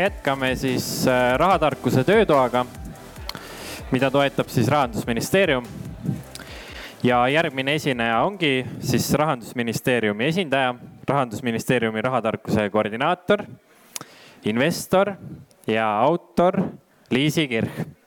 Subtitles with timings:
[0.00, 2.64] jätkame siis äh, rahatarkuse töötoaga,
[3.90, 5.64] mida toetab siis rahandusministeerium.
[7.02, 10.74] ja järgmine esineja ongi siis rahandusministeeriumi esindaja,
[11.08, 13.44] rahandusministeeriumi rahatarkuse koordinaator,
[14.44, 15.14] investor
[15.66, 16.62] ja autor
[17.10, 17.99] Liisi Kirch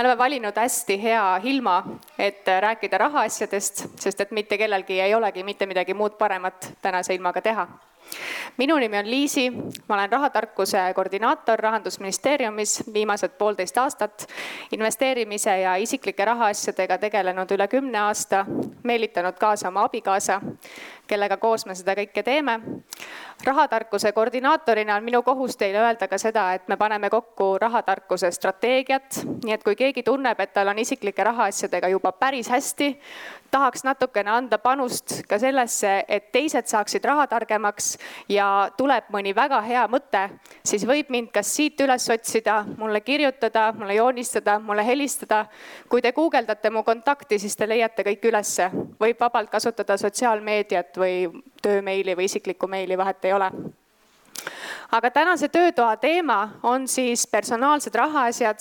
[0.00, 1.84] me oleme valinud hästi hea ilma,
[2.18, 7.42] et rääkida rahaasjadest, sest et mitte kellelgi ei olegi mitte midagi muud paremat tänase ilmaga
[7.44, 7.68] teha
[8.56, 9.50] minu nimi on Liisi,
[9.88, 14.26] ma olen rahatarkuse koordinaator Rahandusministeeriumis viimased poolteist aastat.
[14.72, 18.46] investeerimise ja isiklike rahaasjadega tegelenud üle kümne aasta,
[18.82, 20.40] meelitanud kaasa oma abikaasa,
[21.10, 22.60] kellega koos me seda kõike teeme.
[23.44, 29.22] rahatarkuse koordinaatorina on minu kohus teile öelda ka seda, et me paneme kokku rahatarkuse strateegiat,
[29.44, 32.90] nii et kui keegi tunneb, et tal on isiklike rahaasjadega juba päris hästi,
[33.50, 37.96] tahaks natukene anda panust ka sellesse, et teised saaksid rahatargemaks
[38.28, 40.26] ja tuleb mõni väga hea mõte,
[40.64, 45.46] siis võib mind kas siit üles otsida, mulle kirjutada, mulle joonistada, mulle helistada.
[45.88, 51.42] kui te guugeldate mu kontakti, siis te leiate kõik ülesse, võib vabalt kasutada sotsiaalmeediat või
[51.62, 53.50] töömeili või isiklikku meili, vahet ei ole
[54.92, 58.58] aga tänase töötoa teema on siis personaalsed rahaasjad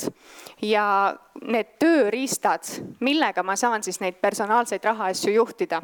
[0.62, 2.68] ja need tööriistad,
[3.00, 5.82] millega ma saan siis neid personaalseid rahaasju juhtida.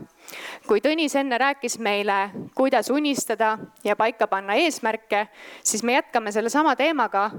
[0.68, 5.28] kui Tõnis enne rääkis meile, kuidas unistada ja paika panna eesmärke,
[5.64, 7.32] siis me jätkame sellesama teemaga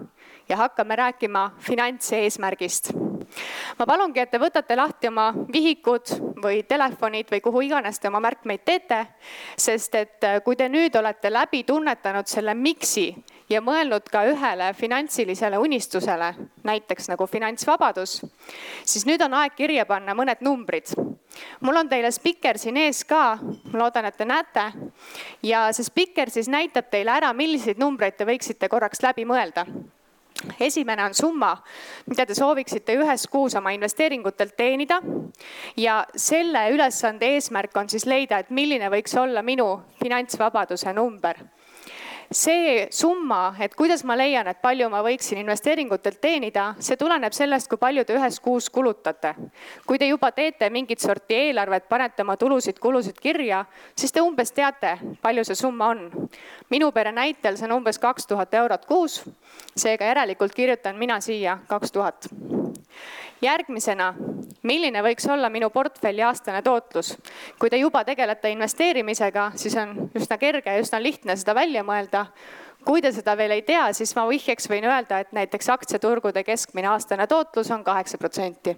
[0.49, 2.93] ja hakkame rääkima finantseesmärgist
[3.79, 8.21] ma palungi, et te võtate lahti oma vihikud või telefonid või kuhu iganes te oma
[8.25, 9.01] märkmeid teete,
[9.57, 13.09] sest et äh, kui te nüüd olete läbi tunnetanud selle miks'i
[13.51, 16.33] ja mõelnud ka ühele finantsilisele unistusele,
[16.67, 18.19] näiteks nagu finantsvabadus,
[18.85, 20.95] siis nüüd on aeg kirja panna mõned numbrid.
[21.61, 23.39] mul on teile spikker siin ees ka,
[23.73, 24.73] ma loodan, et te näete.
[25.43, 29.67] ja see spikker siis näitab teile ära, milliseid numbreid te võiksite korraks läbi mõelda
[30.61, 31.53] esimene on summa,
[32.07, 35.01] mida te sooviksite ühes kuus oma investeeringutelt teenida.
[35.77, 39.69] ja selle ülesande eesmärk on siis leida, et milline võiks olla minu
[40.03, 41.37] finantsvabaduse number
[42.33, 47.69] see summa, et kuidas ma leian, et palju ma võiksin investeeringutelt teenida, see tuleneb sellest,
[47.71, 49.35] kui palju te ühes kuus kulutate.
[49.87, 53.65] kui te juba teete mingit sorti eelarvet, panete oma tulusid-kulusid kirja,
[53.97, 56.29] siis te umbes teate, palju see summa on.
[56.71, 59.23] minu pere näitel see on umbes kaks tuhat eurot kuus.
[59.77, 62.29] seega järelikult kirjutan mina siia kaks tuhat
[63.43, 64.15] järgmisena,
[64.67, 67.15] milline võiks olla minu portfelli aastane tootlus?
[67.59, 72.27] kui te juba tegelete investeerimisega, siis on üsna kerge ja üsna lihtne seda välja mõelda.
[72.85, 76.93] kui te seda veel ei tea, siis ma vihjeks võin öelda, et näiteks aktsiaturgude keskmine
[76.93, 78.77] aastane tootlus on kaheksa protsenti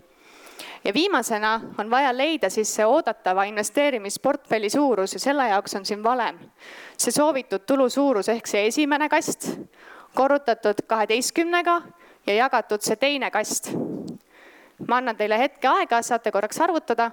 [0.84, 6.02] ja viimasena on vaja leida siis see oodatava investeerimisportfelli suurus ja selle jaoks on siin
[6.02, 6.38] valem.
[6.96, 9.50] see soovitud tulu suurus ehk see esimene kast
[10.14, 11.82] korrutatud kaheteistkümnega
[12.26, 13.72] ja jagatud see teine kast
[14.86, 17.10] ma annan teile hetke aega, saate korraks arvutada.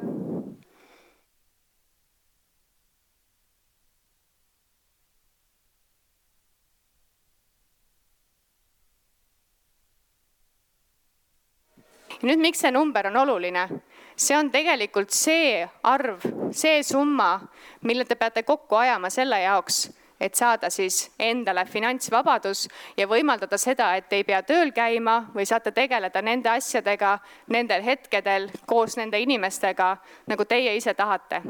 [12.25, 13.67] nüüd, miks see number on oluline?
[14.15, 16.23] see on tegelikult see arv,
[16.55, 17.41] see summa,
[17.83, 19.89] mille te peate kokku ajama selle jaoks
[20.19, 22.67] et saada siis endale finantsvabadus
[22.97, 27.17] ja võimaldada seda, et ei pea tööl käima või saate tegeleda nende asjadega
[27.51, 29.95] nendel hetkedel koos nende inimestega,
[30.31, 31.41] nagu teie ise tahate.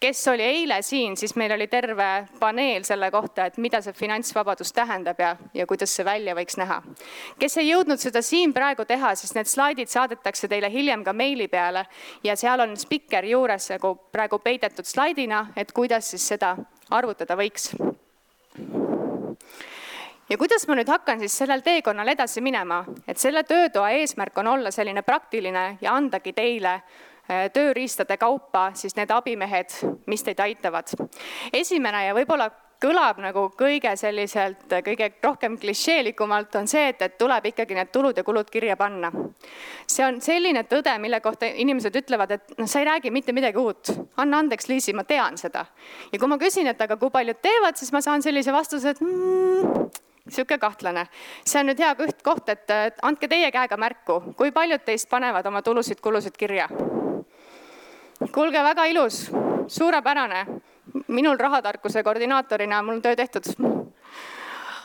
[0.00, 4.72] kes oli eile siin, siis meil oli terve paneel selle kohta, et mida see finantsvabadus
[4.72, 6.82] tähendab ja, ja kuidas see välja võiks näha.
[7.38, 11.48] kes ei jõudnud seda siin praegu teha, siis need slaidid saadetakse teile hiljem ka meili
[11.48, 11.86] peale
[12.24, 16.56] ja seal on spikker juures nagu praegu peidetud slaidina, et kuidas siis seda
[16.90, 17.70] arvutada võiks.
[20.30, 24.46] ja kuidas ma nüüd hakkan siis sellel teekonnal edasi minema, et selle töötoa eesmärk on
[24.56, 29.76] olla selline praktiline ja andagi teile äh, tööriistade kaupa siis need abimehed,
[30.06, 30.90] mis teid aitavad.
[31.52, 37.50] esimene ja võib-olla kõlab nagu kõige selliselt, kõige rohkem klišeelikumalt, on see, et, et tuleb
[37.50, 39.10] ikkagi need tulud ja kulud kirja panna.
[39.86, 43.58] see on selline tõde, mille kohta inimesed ütlevad, et noh, sa ei räägi mitte midagi
[43.58, 43.92] uut.
[44.16, 45.66] anna andeks, Liisi, ma tean seda.
[46.12, 49.00] ja kui ma küsin, et aga kui paljud teevad, siis ma saan sellise vastuse, et
[49.00, 49.90] mm,
[50.28, 51.06] sihuke kahtlane.
[51.44, 51.94] see on nüüd hea
[52.24, 52.72] koht, et
[53.02, 56.68] andke teie käega märku, kui paljud teist panevad oma tulusid-kulusid kirja.
[58.32, 59.26] kuulge, väga ilus,
[59.68, 60.59] suurepärane
[61.08, 63.44] minul rahatarkuse koordinaatorina, mul on töö tehtud.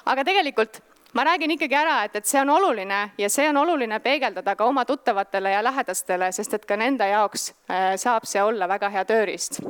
[0.06, 0.82] aga tegelikult
[1.16, 4.66] ma räägin ikkagi ära, et, et see on oluline ja see on oluline peegeldada ka
[4.66, 9.06] oma tuttavatele ja lähedastele, sest et ka nende jaoks äh, saab see olla väga hea
[9.06, 9.62] tööriist.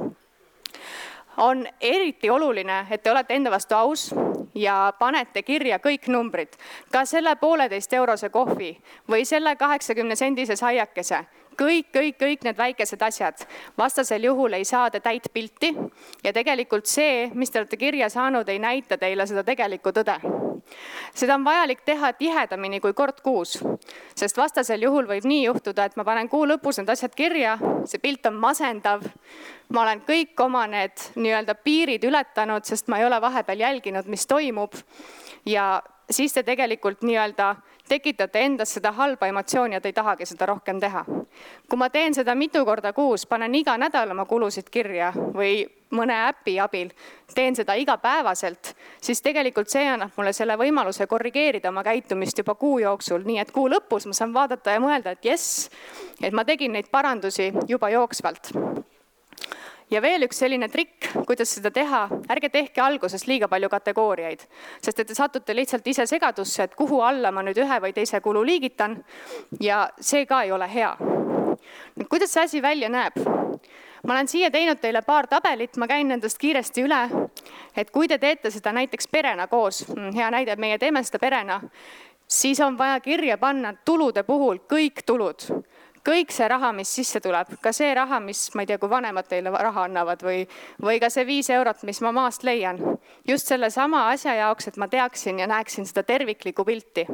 [1.38, 4.14] on eriti oluline, et te olete enda vastu aus
[4.56, 6.56] ja panete kirja kõik numbrid,
[6.92, 8.72] ka selle pooleteist eurose kohvi
[9.12, 11.26] või selle kaheksakümne sendise saiakese
[11.60, 13.46] kõik, kõik, kõik need väikesed asjad.
[13.78, 15.74] vastasel juhul ei saa te täit pilti
[16.24, 20.20] ja tegelikult see, mis te olete kirja saanud, ei näita teile seda tegelikku tõde.
[21.14, 23.58] seda on vajalik teha tihedamini kui kord kuus,
[24.16, 28.00] sest vastasel juhul võib nii juhtuda, et ma panen kuu lõpus need asjad kirja, see
[28.00, 29.04] pilt on masendav.
[29.70, 34.28] ma olen kõik oma need nii-öelda piirid ületanud, sest ma ei ole vahepeal jälginud, mis
[34.28, 34.74] toimub
[35.46, 35.82] ja
[36.12, 37.56] siis te tegelikult nii-öelda
[37.90, 41.06] tekitate endas seda halba emotsiooni ja te ei tahagi seda rohkem teha.
[41.70, 45.66] kui ma teen seda mitu korda kuus, panen iga nädal oma kulusid kirja või
[45.96, 46.90] mõne äpi abil,
[47.36, 52.80] teen seda igapäevaselt, siis tegelikult see annab mulle selle võimaluse korrigeerida oma käitumist juba kuu
[52.80, 55.70] jooksul, nii et kuu lõpus ma saan vaadata ja mõelda, et jess,
[56.22, 58.52] et ma tegin neid parandusi juba jooksvalt
[59.92, 64.46] ja veel üks selline trikk, kuidas seda teha, ärge tehke alguses liiga palju kategooriaid,
[64.82, 68.22] sest et te satute lihtsalt ise segadusse, et kuhu alla ma nüüd ühe või teise
[68.26, 68.98] kulu liigitan
[69.62, 70.96] ja see ka ei ole hea.
[71.96, 73.20] nüüd kuidas see asi välja näeb?
[74.06, 77.30] ma olen siia teinud teile paar tabelit, ma käin nendest kiiresti üle.
[77.76, 81.62] et kui te teete seda näiteks perena koos, mm, hea näide, meie teeme seda perena,
[82.28, 85.50] siis on vaja kirja panna tulude puhul kõik tulud
[86.06, 89.28] kõik see raha, mis sisse tuleb, ka see raha, mis ma ei tea, kui vanemad
[89.30, 90.44] teile raha annavad või,
[90.82, 92.80] või ka see viis eurot, mis ma maast leian.
[93.28, 97.06] just sellesama asja jaoks, et ma teaksin ja näeksin seda terviklikku pilti.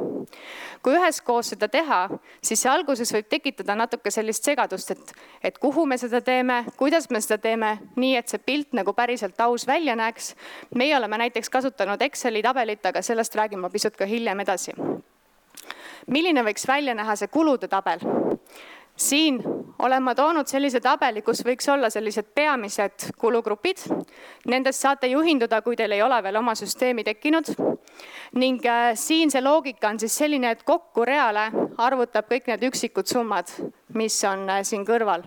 [0.82, 2.08] kui üheskoos seda teha,
[2.42, 7.10] siis see alguses võib tekitada natuke sellist segadust, et, et kuhu me seda teeme, kuidas
[7.10, 10.34] me seda teeme, nii et see pilt nagu päriselt aus välja näeks.
[10.74, 14.74] meie oleme näiteks kasutanud Exceli tabelit, aga sellest räägin ma pisut ka hiljem edasi
[16.06, 18.00] milline võiks välja näha see kulude tabel?
[19.02, 19.42] Siin
[19.82, 23.82] olen ma toonud sellise tabeli, kus võiks olla sellised peamised kulugrupid.
[24.46, 27.50] Nendest saate juhinduda, kui teil ei ole veel oma süsteemi tekkinud.
[28.34, 33.08] Ning äh, siin see loogika on siis selline, et kokku reale arvutab kõik need üksikud
[33.08, 33.50] summad,
[33.98, 35.24] mis on äh, siin kõrval.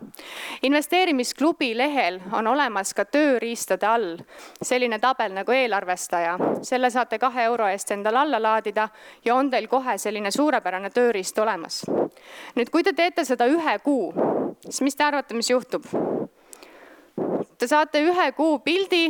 [0.66, 4.18] investeerimisklubi lehel on olemas ka tööriistade all
[4.62, 6.38] selline tabel nagu eelarvestaja.
[6.62, 8.90] selle saate kahe euro eest endale alla laadida
[9.26, 11.84] ja on teil kohe selline suurepärane tööriist olemas.
[12.56, 14.14] nüüd, kui te teete seda ühe kuu,
[14.66, 15.86] siis mis te arvate, mis juhtub?
[17.58, 19.06] Te saate ühe kuu pildi,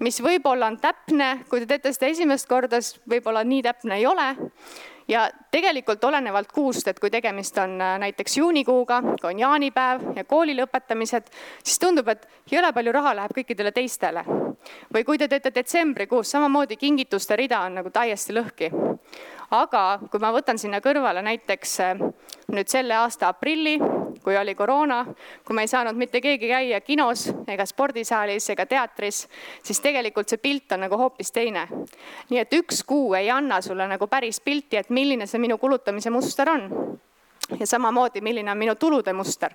[0.00, 4.06] mis võib-olla on täpne, kui te teete seda esimest korda, siis võib-olla nii täpne ei
[4.08, 4.30] ole.
[5.10, 10.24] Ja tegelikult olenevalt kuust, et kui tegemist on äh, näiteks juunikuuga, kui on jaanipäev ja
[10.24, 11.28] kooli lõpetamised,
[11.64, 14.24] siis tundub, et jõle palju raha läheb kõikidele teistele.
[14.94, 18.70] või kui te teete detsembrikuus, samamoodi kingituste rida on nagu täiesti lõhki.
[19.50, 22.06] Aga kui ma võtan sinna kõrvale näiteks äh,
[22.48, 23.76] nüüd selle aasta aprilli,
[24.22, 25.04] kui oli koroona,
[25.44, 29.26] kui me ei saanud mitte keegi käia kinos ega spordisaalis ega teatris,
[29.62, 31.68] siis tegelikult see pilt on nagu hoopis teine.
[32.30, 36.10] nii et üks kuu ei anna sulle nagu päris pilti, et milline see minu kulutamise
[36.10, 36.68] muster on.
[37.58, 39.54] ja samamoodi, milline on minu tulude muster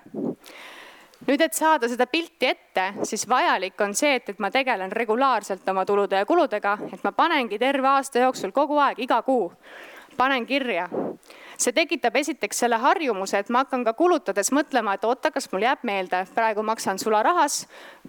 [1.26, 5.66] nüüd, et saada seda pilti ette, siis vajalik on see, et, et ma tegelen regulaarselt
[5.70, 9.50] oma tulude ja kuludega, et ma panengi terve aasta jooksul kogu aeg, iga kuu,
[10.16, 10.88] panen kirja.
[11.58, 15.66] See tekitab esiteks selle harjumuse, et ma hakkan ka kulutades mõtlema, et oota, kas mul
[15.66, 17.64] jääb meelde, praegu maksan sularahas.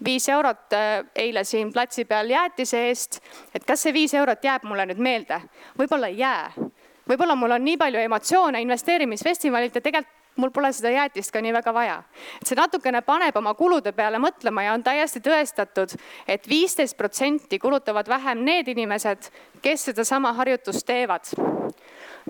[0.06, 3.20] Viis eurot äh, eile siin platsi peal jäätise eest,
[3.54, 5.42] et kas see viis eurot jääb mulle nüüd meelde?
[5.80, 6.70] võib-olla ei jää.
[7.10, 11.52] Võib-olla mul on nii palju emotsioone investeerimisfestivalilt ja tegelikult mul pole seda jäätist ka nii
[11.54, 12.04] väga vaja.
[12.42, 16.98] et see natukene paneb oma kulude peale mõtlema ja on täiesti tõestatud et, et viisteist
[16.98, 21.59] protsenti kulutavad vähem need inimesed, kes sedasama harjutust teevad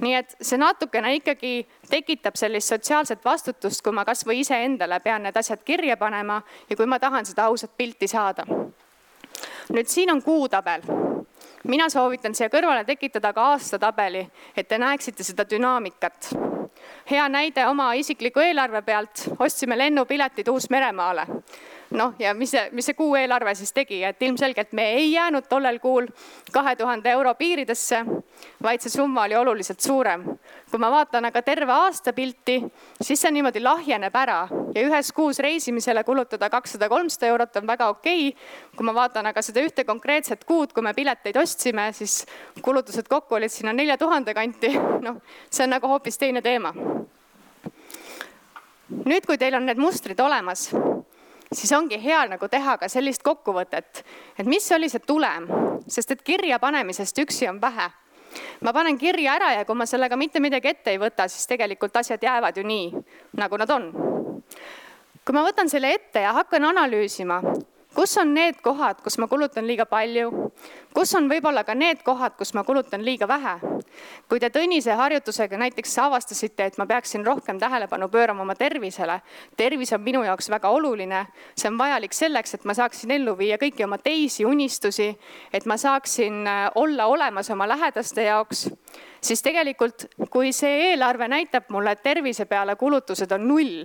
[0.02, 5.38] nii et see natukene ikkagi tekitab sellist sotsiaalset vastutust, kui ma kasvõi iseendale pean need
[5.38, 8.46] asjad kirja panema ja kui ma tahan seda ausat pilti saada.
[9.70, 10.82] nüüd siin on kuutabel
[11.68, 14.28] mina soovitan siia kõrvale tekitada ka aastatabeli,
[14.58, 16.32] et te näeksite seda dünaamikat
[17.12, 21.28] hea näide oma isikliku eelarve pealt, ostsime lennupiletid Uus-Meremaale.
[21.92, 25.48] Noh, ja mis see, mis see kuu eelarve siis tegi, et ilmselgelt me ei jäänud
[25.50, 26.08] tollel kuul
[26.54, 28.04] kahe tuhande euro piiridesse,
[28.64, 30.26] vaid see summa oli oluliselt suurem.
[30.70, 32.60] kui ma vaatan aga terve aasta pilti,
[33.02, 34.44] siis see niimoodi lahjeneb ära
[34.76, 38.50] ja ühes kuus reisimisele kulutada kakssada, kolmsada eurot on väga okei okay..
[38.76, 42.26] kui ma vaatan aga seda ühte konkreetset kuud, kui me pileteid ostsime, siis
[42.62, 44.76] kulutused kokku olid sinna nelja tuhande kanti.
[45.02, 46.74] noh, see on nagu hoopis teine teema.
[49.06, 50.70] nüüd, kui teil on need mustrid olemas,
[51.54, 54.04] siis ongi hea nagu teha ka sellist kokkuvõtet,
[54.38, 55.48] et mis oli see tulem,
[55.88, 57.90] sest et kirja panemisest üksi on vähe
[58.62, 61.96] ma panen kirja ära ja kui ma sellega mitte midagi ette ei võta, siis tegelikult
[61.98, 63.04] asjad jäävad ju nii,
[63.40, 63.92] nagu nad on.
[65.26, 67.42] kui ma võtan selle ette ja hakkan analüüsima,
[67.96, 70.52] kus on need kohad, kus ma kulutan liiga palju,
[70.94, 73.60] kus on võib-olla ka need kohad, kus ma kulutan liiga vähe.
[74.30, 79.20] Kui te Tõnise harjutusega näiteks avastasite, et ma peaksin rohkem tähelepanu pöörama oma tervisele,
[79.58, 83.58] tervis on minu jaoks väga oluline, see on vajalik selleks, et ma saaksin ellu viia
[83.62, 85.10] kõiki oma teisi unistusi,
[85.54, 88.68] et ma saaksin äh, olla olemas oma lähedaste jaoks.
[89.22, 93.84] Siis tegelikult, kui see eelarve näitab mulle, et tervise peale kulutused on null,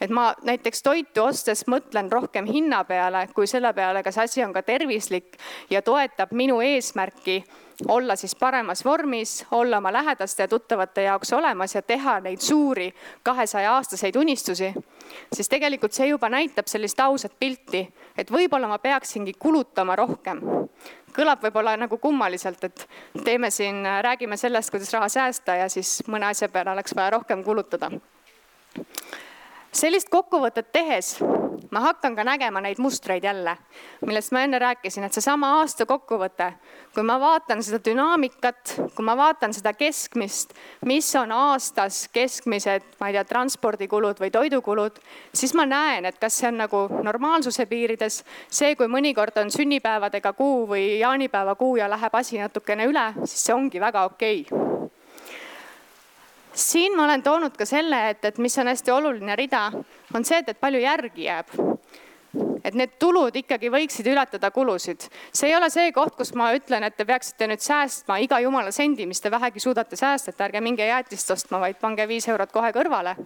[0.00, 4.52] et ma näiteks toitu ostes mõtlen rohkem hinna peale kui selle peale, kas asi on
[4.52, 5.38] ka tervislik
[5.70, 7.40] ja toetab minu eesmärki
[7.88, 12.94] olla siis paremas vormis, olla oma lähedaste ja tuttavate jaoks olemas ja teha neid suuri
[13.22, 14.72] kahesaja aastaseid unistusi,
[15.32, 17.82] siis tegelikult see juba näitab sellist ausat pilti,
[18.18, 20.42] et võib-olla ma peaksingi kulutama rohkem
[21.14, 22.88] kõlab võib-olla nagu kummaliselt, et
[23.24, 27.44] teeme siin, räägime sellest, kuidas raha säästa ja siis mõne asja peale oleks vaja rohkem
[27.46, 27.90] kulutada.
[29.74, 31.16] Sellist kokkuvõtet tehes
[31.74, 33.56] ma hakkan ka nägema neid mustreid jälle,
[34.06, 36.52] millest ma enne rääkisin, et seesama aasta kokkuvõte,
[36.94, 40.54] kui ma vaatan seda dünaamikat, kui ma vaatan seda keskmist,
[40.86, 45.00] mis on aastas keskmised, ma ei tea, transpordikulud või toidukulud,
[45.34, 50.34] siis ma näen, et kas see on nagu normaalsuse piirides, see, kui mõnikord on sünnipäevadega
[50.38, 54.46] kuu või jaanipäeva kuu ja läheb asi natukene üle, siis see ongi väga okei.
[54.46, 54.63] okay
[56.54, 59.66] siin ma olen toonud ka selle, et, et mis on hästi oluline rida,
[60.14, 61.54] on see, et, et palju järgi jääb
[62.64, 65.06] et need tulud ikkagi võiksid ületada kulusid.
[65.32, 68.72] see ei ole see koht, kus ma ütlen, et te peaksite nüüd säästma iga jumala
[68.74, 72.52] sendi, mis te vähegi suudate säästa, et ärge minge jäätist ostma, vaid pange viis eurot
[72.52, 73.16] kohe kõrvale.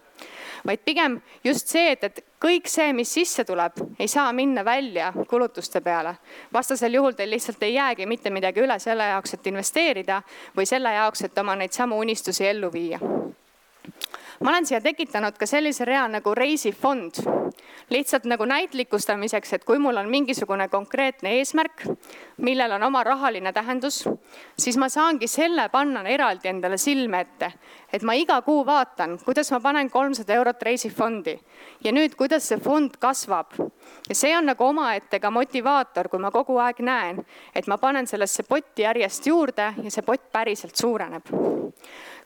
[0.66, 5.12] Vaid pigem just see, et, et kõik see, mis sisse tuleb, ei saa minna välja
[5.28, 6.14] kulutuste peale.
[6.52, 10.22] vastasel juhul teil lihtsalt ei jäägi mitte midagi üle selle jaoks, et investeerida
[10.56, 13.00] või selle jaoks, et oma neid samu unistusi ellu viia
[14.40, 17.18] ma olen siia tekitanud ka sellise rea nagu reisifond,
[17.90, 21.82] lihtsalt nagu näitlikustamiseks, et kui mul on mingisugune konkreetne eesmärk,
[22.44, 24.04] millel on oma rahaline tähendus,
[24.58, 27.50] siis ma saangi selle panna eraldi endale silme ette,
[27.92, 31.34] et ma iga kuu vaatan, kuidas ma panen kolmsada eurot reisifondi
[31.84, 33.58] ja nüüd, kuidas see fond kasvab.
[34.08, 38.06] ja see on nagu omaette ka motivaator, kui ma kogu aeg näen, et ma panen
[38.06, 41.26] sellesse potti järjest juurde ja see pott päriselt suureneb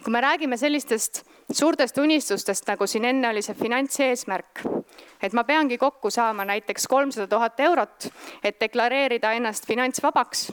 [0.03, 4.65] kui me räägime sellistest suurtest unistustest, nagu siin enne oli see finantseesmärk,
[5.23, 8.09] et ma peangi kokku saama näiteks kolmsada tuhat eurot,
[8.45, 10.49] et deklareerida ennast finantsvabaks,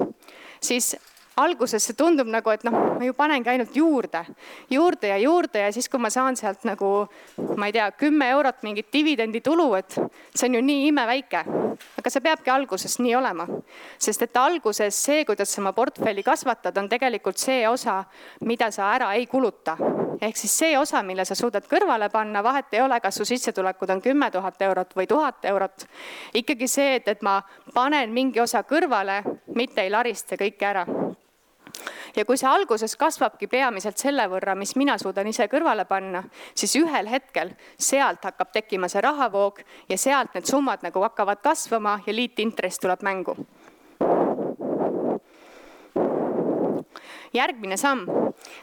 [0.61, 0.95] siis
[1.39, 4.23] alguses see tundub nagu, et noh, ma ju panengi ainult juurde,
[4.71, 6.89] juurde ja juurde ja siis, kui ma saan sealt nagu,
[7.55, 9.95] ma ei tea, kümme eurot mingit dividenditulu, et
[10.35, 11.45] see on ju nii imeväike.
[11.99, 13.45] aga see peabki alguses nii olema,
[13.97, 18.03] sest et alguses see, kuidas sa oma portfelli kasvatad, on tegelikult see osa,
[18.43, 19.77] mida sa ära ei kuluta.
[20.21, 23.89] Ehk siis see osa, mille sa suudad kõrvale panna, vahet ei ole, kas su sissetulekud
[23.89, 25.85] on kümme tuhat eurot või tuhat eurot.
[26.33, 27.41] ikkagi see, et, et ma
[27.73, 29.23] panen mingi osa kõrvale,
[29.55, 30.85] mitte ei larista kõike ära
[32.15, 36.23] ja kui see alguses kasvabki peamiselt selle võrra, mis mina suudan ise kõrvale panna,
[36.57, 41.99] siis ühel hetkel sealt hakkab tekkima see rahavoog ja sealt need summad nagu hakkavad kasvama
[42.07, 43.38] ja liitintress tuleb mängu.
[47.33, 48.05] Järgmine samm,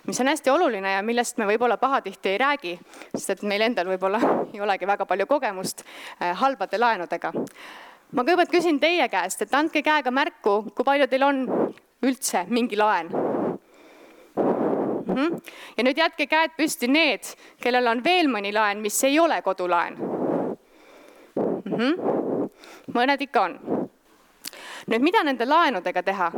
[0.07, 2.79] mis on hästi oluline ja millest me võib-olla pahatihti ei räägi,
[3.15, 4.21] sest et meil endal võib-olla
[4.53, 7.33] ei olegi väga palju kogemust äh, halbade laenudega
[8.13, 11.43] ma kõigepealt küsin teie käest, et andke käega märku, kui palju teil on
[12.07, 13.11] üldse mingi laen
[14.37, 15.15] mm.
[15.15, 15.41] -hmm.
[15.77, 17.25] ja nüüd jätke käed püsti need,
[17.63, 21.73] kellel on veel mõni laen, mis ei ole kodulaen mm.
[21.73, 22.51] -hmm.
[22.95, 23.59] mõned ikka on.
[24.87, 26.33] nüüd, mida nende laenudega teha?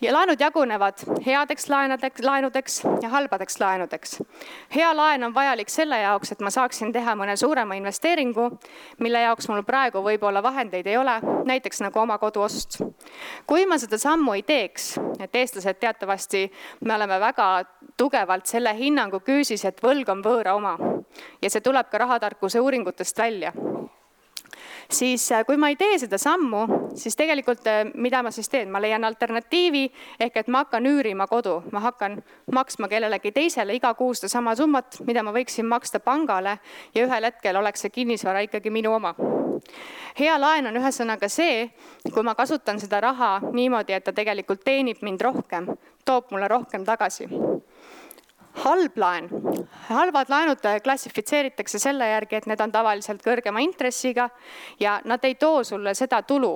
[0.00, 4.22] Ja laenud jagunevad headeks laenudeks, laenudeks ja halbadeks laenudeks.
[4.74, 8.48] hea laen on vajalik selle jaoks, et ma saaksin teha mõne suurema investeeringu,
[8.98, 12.80] mille jaoks mul praegu võib-olla vahendeid ei ole, näiteks nagu oma koduost.
[13.46, 17.50] kui ma seda sammu ei teeks, et eestlased teatavasti, me oleme väga
[17.96, 20.78] tugevalt selle hinnangu küüsis, et võlg on võõra oma
[21.42, 23.52] ja see tuleb ka rahatarkuse uuringutest välja
[24.92, 26.62] siis äh, kui ma ei tee seda sammu,
[26.98, 29.84] siis tegelikult äh, mida ma siis teen, ma leian alternatiivi
[30.20, 32.20] ehk et ma hakkan üürima kodu, ma hakkan
[32.52, 36.58] maksma kellelegi teisele iga kuu sedasama summat, mida ma võiksin maksta pangale
[36.94, 39.14] ja ühel hetkel oleks see kinnisvara ikkagi minu oma.
[40.18, 41.68] Hea laen on ühesõnaga see,
[42.12, 45.68] kui ma kasutan seda raha niimoodi, et ta tegelikult teenib mind rohkem,
[46.04, 47.28] toob mulle rohkem tagasi
[48.64, 49.28] halb laen,
[49.88, 54.28] halvad laenud klassifitseeritakse selle järgi, et need on tavaliselt kõrgema intressiga
[54.80, 56.54] ja nad ei too sulle seda tulu,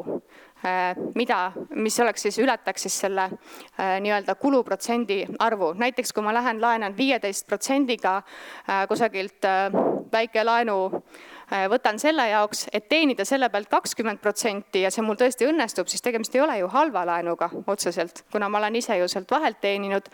[1.14, 1.38] mida,
[1.76, 3.28] mis oleks siis, ületaks siis selle
[3.76, 5.72] nii-öelda kuluprotsendi arvu.
[5.76, 8.22] näiteks kui ma lähen laenan viieteist protsendiga
[8.88, 9.44] kusagilt
[10.12, 11.33] väikelaenu Äh,
[11.70, 16.02] võtan selle jaoks, et teenida selle pealt kakskümmend protsenti ja see mul tõesti õnnestub, siis
[16.02, 20.08] tegemist ei ole ju halva laenuga otseselt, kuna ma olen ise ju sealt vahelt teeninud.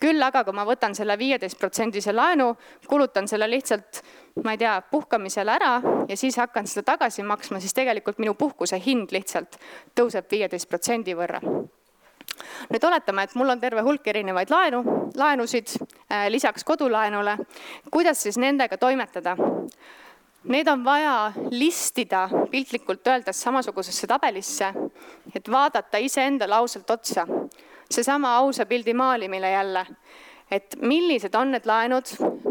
[0.00, 2.54] küll aga, kui ma võtan selle viieteist protsendise laenu,
[2.86, 4.02] kulutan selle lihtsalt,
[4.44, 5.72] ma ei tea, puhkamisele ära
[6.08, 9.58] ja siis hakkan seda tagasi maksma, siis tegelikult minu puhkuse hind lihtsalt
[9.98, 11.42] tõuseb viieteist protsendi võrra
[12.72, 14.82] nüüd oletame, et mul on terve hulk erinevaid laenu,
[15.16, 17.36] laenusid äh, lisaks kodulaenule.
[17.90, 19.36] kuidas siis nendega toimetada?
[20.44, 24.68] Need on vaja listida piltlikult öeldes samasugusesse tabelisse,
[25.34, 27.26] et vaadata iseendale ausalt otsa.
[27.90, 29.86] seesama ausa pildi maalimine jälle,
[30.50, 32.04] et millised on need laenud,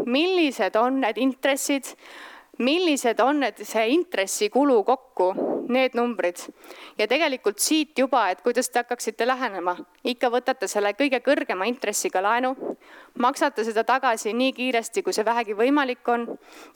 [0.06, 1.84] millised on need intressid,
[2.58, 5.34] millised on need, see intressikulu kokku,
[5.68, 6.36] need numbrid.
[6.98, 12.22] ja tegelikult siit juba, et kuidas te hakkaksite lähenema, ikka võtate selle kõige kõrgema intressiga
[12.22, 12.54] laenu,
[13.18, 16.26] maksate seda tagasi nii kiiresti, kui see vähegi võimalik on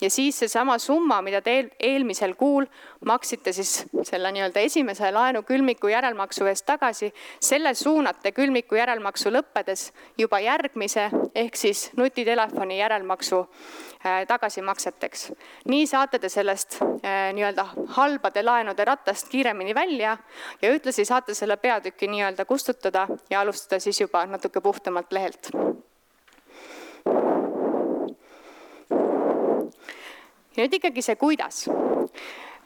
[0.01, 2.67] ja siis seesama summa, mida te eel, eelmisel kuul
[3.05, 9.89] maksite siis selle nii-öelda esimese laenu külmiku järelmaksu eest tagasi, selle suunate külmiku järelmaksu lõppedes
[10.17, 13.45] juba järgmise ehk siis nutitelefoni järelmaksu
[14.27, 15.31] tagasimakseteks.
[15.65, 17.65] nii saate te sellest äh, nii-öelda
[17.97, 20.17] halbade laenude rattast kiiremini välja
[20.61, 25.49] ja ühtlasi saate selle peatüki nii-öelda kustutada ja alustada siis juba natuke puhtamalt lehelt.
[30.57, 31.65] ja nüüd ikkagi see kuidas.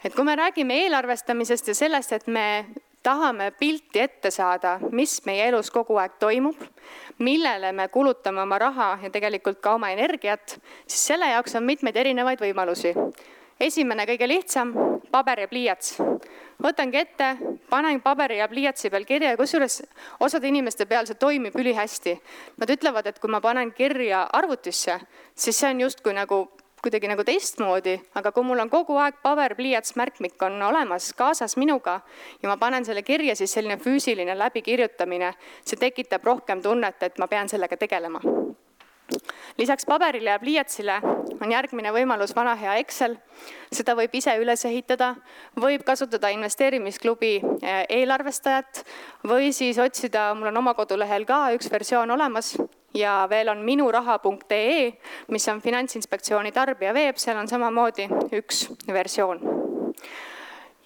[0.04, 2.66] et kui me räägime eelarvestamisest ja sellest, et me
[3.08, 6.60] tahame pilti ette saada, mis meie elus kogu aeg toimub,
[7.24, 11.96] millele me kulutame oma raha ja tegelikult ka oma energiat, siis selle jaoks on mitmeid
[12.04, 12.94] erinevaid võimalusi.
[13.60, 14.74] esimene, kõige lihtsam,
[15.12, 15.98] paber ja pliiats.
[16.64, 17.38] võtangi ette,
[17.70, 19.82] panen paberi ja pliiatsi peal kirja ja kusjuures
[20.20, 22.20] osade inimeste peal see toimib ülihästi.
[22.58, 25.00] Nad ütlevad, et kui ma panen kirja arvutisse,
[25.36, 26.48] siis see on justkui nagu
[26.82, 31.58] kuidagi nagu teistmoodi, aga kui mul on kogu aeg paber, pliiats, märkmik on olemas kaasas
[31.58, 32.00] minuga
[32.44, 35.34] ja ma panen selle kirja, siis selline füüsiline läbikirjutamine,
[35.66, 38.22] see tekitab rohkem tunnet, et ma pean sellega tegelema.
[39.58, 41.02] lisaks paberile ja pliiatsile
[41.42, 43.18] on järgmine võimalus vana hea Excel.
[43.72, 45.16] seda võib ise üles ehitada,
[45.56, 48.84] võib kasutada investeerimisklubi eh, eelarvestajat
[49.24, 52.56] või siis otsida, mul on oma kodulehel ka üks versioon olemas
[52.94, 54.94] ja veel on minuraha.ee,
[55.28, 58.08] mis on Finantsinspektsiooni tarbijaveeb, seal on samamoodi
[58.40, 59.44] üks versioon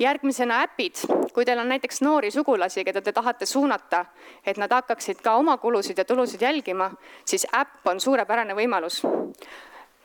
[0.02, 0.96] järgmisena äpid,
[1.34, 4.06] kui teil on näiteks noori sugulasi, keda te tahate suunata,
[4.46, 6.92] et nad hakkaksid ka oma kulusid ja tulusid jälgima,
[7.26, 9.02] siis äpp on suurepärane võimalus.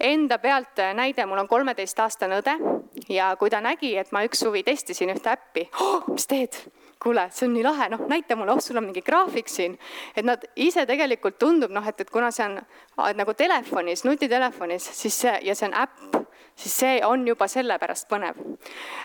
[0.01, 2.57] Enda pealt näide, mul on kolmeteistaastane õde
[3.09, 6.59] ja kui ta nägi, et ma üks suvi testisin ühte äppi oh,, mis teed?
[7.03, 9.79] Kuule, see on nii lahe, noh, näita mulle, oh, sul on mingi graafik siin.
[10.17, 12.61] et nad ise tegelikult tundub noh, et, et kuna see on
[13.17, 18.41] nagu telefonis, nutitelefonis, siis see ja see on äpp, siis see on juba sellepärast põnev.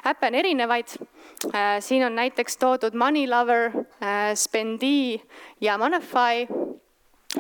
[0.08, 0.98] äppe on erinevaid.
[1.56, 3.72] Äh, siin on näiteks toodud Moneylover,
[4.04, 5.22] äh, Spendi
[5.62, 6.48] ja Monify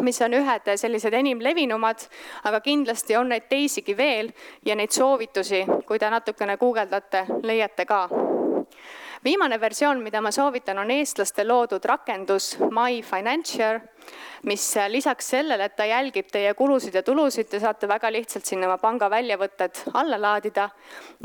[0.01, 2.05] mis on ühed sellised enim levinumad,
[2.47, 4.31] aga kindlasti on neid teisigi veel
[4.65, 8.05] ja neid soovitusi, kui te natukene guugeldate, leiate ka
[9.23, 13.79] viimane versioon, mida ma soovitan, on eestlaste loodud rakendus My Financial,
[14.49, 18.69] mis lisaks sellele, et ta jälgib teie kulusid ja tulusid, te saate väga lihtsalt sinna
[18.69, 20.69] oma panga väljavõtted alla laadida,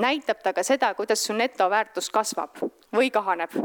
[0.02, 2.60] näitab ta ka seda, kuidas su netoväärtus kasvab
[2.92, 3.56] või kahaneb.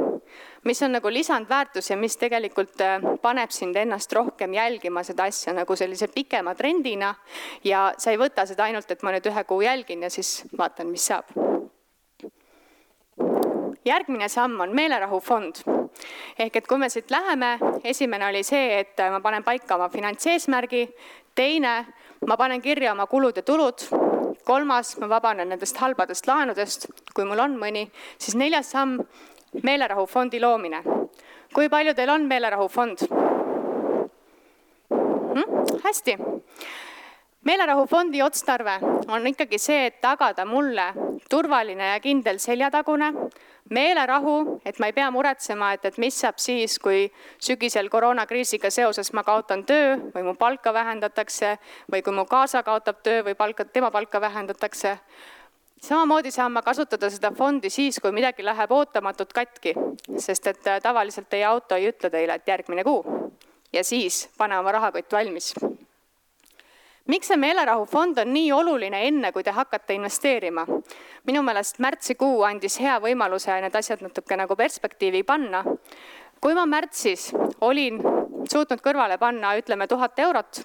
[0.64, 5.54] Mis on nagu lisandväärtus ja mis tegelikult äh, paneb sind ennast rohkem jälgima seda asja
[5.54, 7.16] nagu sellise pikema trendina
[7.64, 10.94] ja sa ei võta seda ainult, et ma nüüd ühe kuu jälgin ja siis vaatan,
[10.94, 11.51] mis saab
[13.86, 15.56] järgmine samm on meelerahufond.
[16.40, 20.88] ehk et kui me siit läheme, esimene oli see, et ma panen paika oma finantseesmärgi,
[21.36, 21.86] teine,
[22.28, 23.84] ma panen kirja oma kulud ja tulud,
[24.46, 29.00] kolmas, ma vabanen nendest halbadest laenudest, kui mul on mõni, siis neljas samm,
[29.64, 30.84] meelerahufondi loomine.
[31.54, 32.98] kui palju teil on meelerahufond
[35.36, 35.44] hm??
[35.84, 36.18] hästi
[37.46, 38.78] meelerahufondi otstarve
[39.08, 40.92] on ikkagi see, et tagada mulle
[41.30, 43.12] turvaline ja kindel seljatagune,
[43.70, 47.06] meelerahu, et ma ei pea muretsema, et, et mis saab siis, kui
[47.42, 51.56] sügisel koroonakriisiga seoses ma kaotan töö või mu palka vähendatakse
[51.92, 54.98] või kui mu kaasa kaotab töö või palka, tema palka vähendatakse.
[55.82, 59.74] samamoodi saan ma kasutada seda fondi siis, kui midagi läheb ootamatult katki,
[60.18, 63.32] sest et tavaliselt teie auto ei ütle teile, et järgmine kuu
[63.74, 65.54] ja siis pane oma rahakott valmis
[67.12, 70.66] miks see meelerahufond on nii oluline enne, kui te hakkate investeerima?
[71.28, 75.64] minu meelest märtsikuu andis hea võimaluse need asjad natuke nagu perspektiivi panna.
[76.42, 78.00] kui ma märtsis olin
[78.50, 80.64] suutnud kõrvale panna, ütleme tuhat eurot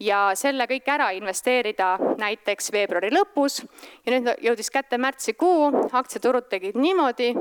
[0.00, 3.62] ja selle kõik ära investeerida näiteks veebruari lõpus
[4.04, 7.32] ja nüüd jõudis kätte märtsikuu, aktsiaturud tegid niimoodi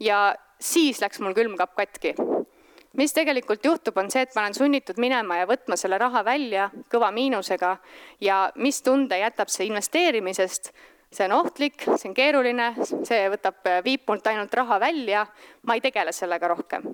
[0.00, 2.16] ja siis läks mul külmkapp katki
[2.98, 6.70] mis tegelikult juhtub, on see, et ma olen sunnitud minema ja võtma selle raha välja
[6.92, 7.76] kõva miinusega.
[8.20, 10.72] Ja mis tunde jätab see investeerimisest,
[11.12, 12.72] see on ohtlik, see on keeruline,
[13.08, 15.26] see võtab, viib mult ainult raha välja,
[15.66, 16.92] ma ei tegele sellega rohkem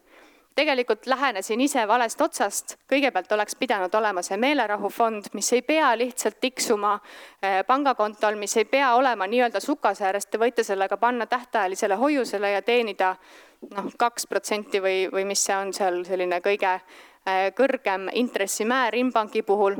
[0.59, 6.40] tegelikult lähenesin ise valest otsast, kõigepealt oleks pidanud olema see meelerahufond, mis ei pea lihtsalt
[6.42, 11.94] tiksuma eh, pangakontol, mis ei pea olema nii-öelda sukase ääres, te võite sellega panna tähtajalisele
[12.01, 13.12] hoiusele ja teenida
[13.71, 19.44] noh, kaks protsenti või, või mis see on seal selline kõige äh, kõrgem intressimäär Inbanki
[19.47, 19.79] puhul.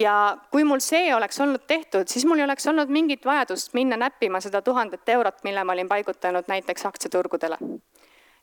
[0.00, 3.96] ja kui mul see oleks olnud tehtud, siis mul ei oleks olnud mingit vajadust minna
[3.96, 7.58] näppima seda tuhandet eurot, mille ma olin paigutanud näiteks aktsiaturgudele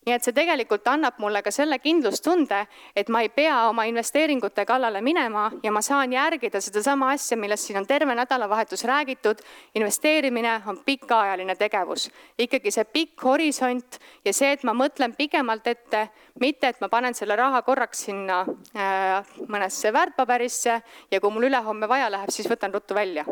[0.07, 2.61] nii et see tegelikult annab mulle ka selle kindlustunde,
[2.95, 7.67] et ma ei pea oma investeeringute kallale minema ja ma saan järgida sedasama asja, millest
[7.67, 9.43] siin on terve nädalavahetus räägitud.
[9.75, 16.07] investeerimine on pikaajaline tegevus, ikkagi see pikk horisont ja see, et ma mõtlen pikemalt ette,
[16.39, 21.89] mitte et ma panen selle raha korraks sinna äh, mõnesse väärtpaberisse ja kui mul ülehomme
[21.89, 23.25] vaja läheb, siis võtan ruttu välja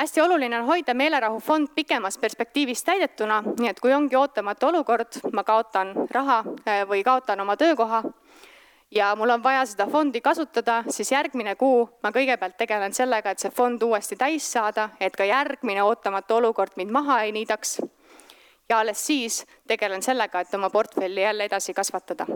[0.00, 5.44] hästi oluline on hoida meelerahufond pikemas perspektiivis täidetuna, nii et kui ongi ootamatu olukord, ma
[5.44, 8.02] kaotan raha äh, või kaotan oma töökoha
[8.90, 13.38] ja mul on vaja seda fondi kasutada, siis järgmine kuu ma kõigepealt tegelen sellega, et
[13.38, 17.80] see fond uuesti täis saada, et ka järgmine ootamatu olukord mind maha ei niidaks.
[18.68, 22.26] ja alles siis tegelen sellega, et oma portfelli jälle edasi kasvatada.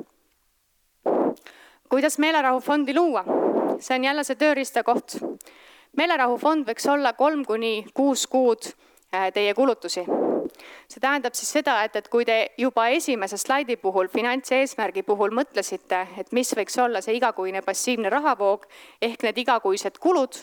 [1.88, 3.24] kuidas meelerahufondi luua?
[3.80, 5.16] see on jälle see tööriistakoht
[5.96, 8.70] meelerahufond võiks olla kolm kuni kuus kuud
[9.14, 10.04] äh, teie kulutusi.
[10.88, 16.06] see tähendab siis seda, et, et kui te juba esimese slaidi puhul, finantseesmärgi puhul mõtlesite,
[16.18, 18.66] et mis võiks olla see igakuine passiivne rahavoog
[19.02, 20.36] ehk need igakuised kulud,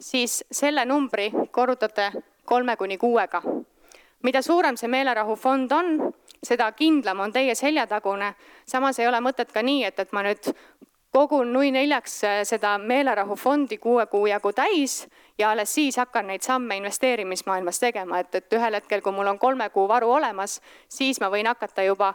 [0.00, 2.10] siis selle numbri korrutate
[2.44, 3.42] kolme kuni kuuega.
[4.22, 8.34] mida suurem see meelerahufond on, seda kindlam on teie seljatagune.
[8.66, 10.54] samas ei ole mõtet ka nii, et, et ma nüüd
[11.16, 15.06] kogun nui neljaks äh, seda meelerahufondi kuue kuu jagu täis
[15.38, 19.38] ja alles siis hakkan neid samme investeerimismaailmas tegema, et, et ühel hetkel, kui mul on
[19.40, 20.58] kolme kuu varu olemas,
[20.92, 22.12] siis ma võin hakata juba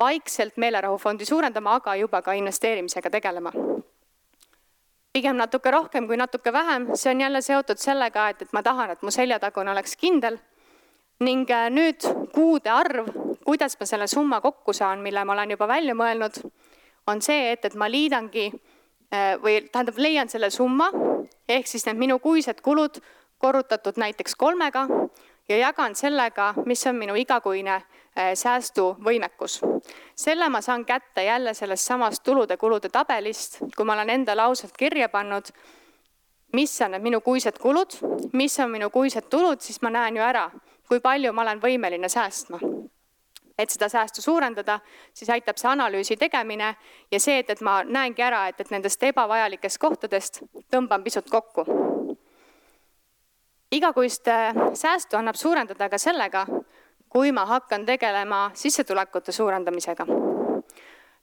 [0.00, 3.52] vaikselt meelerahufondi suurendama, aga juba ka investeerimisega tegelema.
[5.12, 8.94] pigem natuke rohkem kui natuke vähem, see on jälle seotud sellega, et, et ma tahan,
[8.94, 10.38] et mu seljatagune oleks kindel.
[11.20, 13.12] ning äh, nüüd kuude arv,
[13.44, 16.40] kuidas ma selle summa kokku saan, mille ma olen juba välja mõelnud
[17.08, 20.90] on see, et, et ma liidangi äh, või tähendab, leian selle summa
[21.48, 23.00] ehk siis need minu kuised kulud
[23.38, 24.86] korrutatud näiteks kolmega
[25.48, 29.60] ja jagan sellega, mis on minu igakuine äh, säästuvõimekus.
[30.16, 35.08] selle ma saan kätte jälle sellest samast tulude-kulude tabelist, kui ma olen endale ausalt kirja
[35.08, 35.52] pannud,
[36.52, 37.98] mis on need minu kuised kulud,
[38.32, 40.50] mis on minu kuised tulud, siis ma näen ju ära,
[40.88, 42.60] kui palju ma olen võimeline säästma
[43.58, 44.78] et seda säästu suurendada,
[45.14, 46.74] siis aitab see analüüsi tegemine
[47.10, 51.66] ja see, et, et ma näengi ära, et, et nendest ebavajalikest kohtadest tõmban pisut kokku.
[53.72, 56.46] igakuist äh, säästu annab suurendada ka sellega,
[57.08, 60.06] kui ma hakkan tegelema sissetulekute suurendamisega.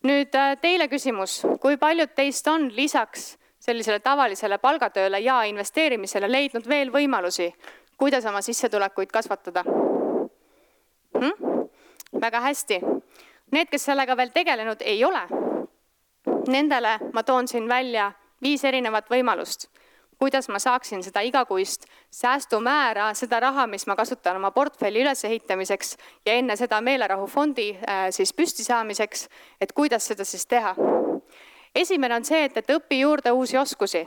[0.03, 6.67] nüüd äh, teile küsimus, kui paljud teist on lisaks sellisele tavalisele palgatööle ja investeerimisele leidnud
[6.69, 7.53] veel võimalusi,
[7.97, 9.63] kuidas oma sissetulekuid kasvatada
[11.15, 11.54] hm??
[12.21, 12.79] Väga hästi.
[13.51, 15.21] Need, kes sellega veel tegelenud ei ole,
[16.47, 19.67] nendele ma toon siin välja viis erinevat võimalust,
[20.19, 26.33] kuidas ma saaksin seda igakuist säästumäära, seda raha, mis ma kasutan oma portfelli ülesehitamiseks ja
[26.33, 29.27] enne seda meelerahufondi äh, siis püsti saamiseks,
[29.61, 30.75] et kuidas seda siis teha.
[31.75, 34.05] esimene on see, et, et õpi juurde uusi oskusi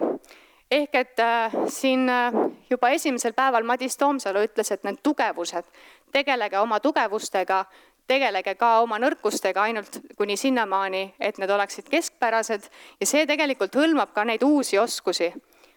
[0.70, 2.32] ehk et äh, siin äh,
[2.70, 5.64] juba esimesel päeval Madis Toomsalu ütles, et need tugevused,
[6.12, 7.64] tegelege oma tugevustega
[8.08, 12.68] tegelege ka oma nõrkustega ainult kuni sinnamaani, et need oleksid keskpärased
[13.00, 15.32] ja see tegelikult hõlmab ka neid uusi oskusi.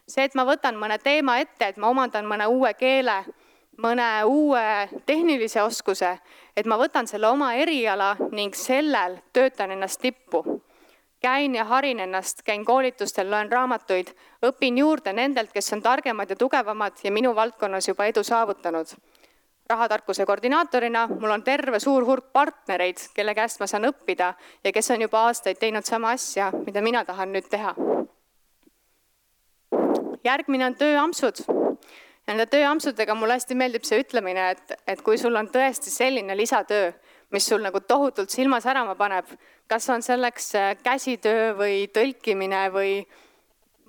[0.07, 3.23] see, et ma võtan mõne teema ette, et ma omandan mõne uue keele,
[3.79, 6.17] mõne uue tehnilise oskuse,
[6.57, 10.61] et ma võtan selle oma eriala ning sellel töötan ennast tippu.
[11.21, 14.07] käin ja harin ennast, käin koolitustel, loen raamatuid,
[14.45, 18.95] õpin juurde nendelt, kes on targemad ja tugevamad ja minu valdkonnas juba edu saavutanud
[19.71, 24.91] rahatarkuse koordinaatorina mul on terve suur hulk partnereid, kelle käest ma saan õppida ja kes
[24.91, 27.75] on juba aastaid teinud sama asja, mida mina tahan nüüd teha.
[30.23, 31.39] järgmine on tööampsud.
[32.29, 36.91] Nende tööampsudega mulle hästi meeldib see ütlemine, et, et kui sul on tõesti selline lisatöö,
[37.33, 39.25] mis sul nagu tohutult silma särama paneb,
[39.67, 42.93] kas on selleks äh, käsitöö või tõlkimine või,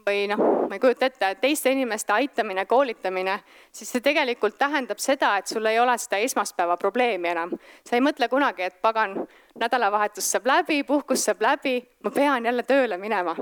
[0.07, 3.39] või noh, ma ei kujuta ette, teiste inimeste aitamine, koolitamine,
[3.73, 7.53] siis see tegelikult tähendab seda, et sul ei ole seda esmaspäeva probleemi enam.
[7.85, 9.27] sa ei mõtle kunagi, et pagan,
[9.59, 13.37] nädalavahetus saab läbi, puhkus saab läbi, ma pean jälle tööle minema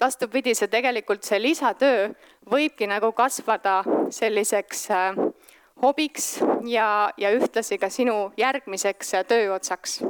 [0.00, 2.08] vastupidi, see tegelikult, see lisatöö
[2.50, 3.80] võibki nagu kasvada
[4.14, 5.18] selliseks äh,
[5.82, 10.00] hobiks ja, ja ühtlasi ka sinu järgmiseks äh, tööotsaks.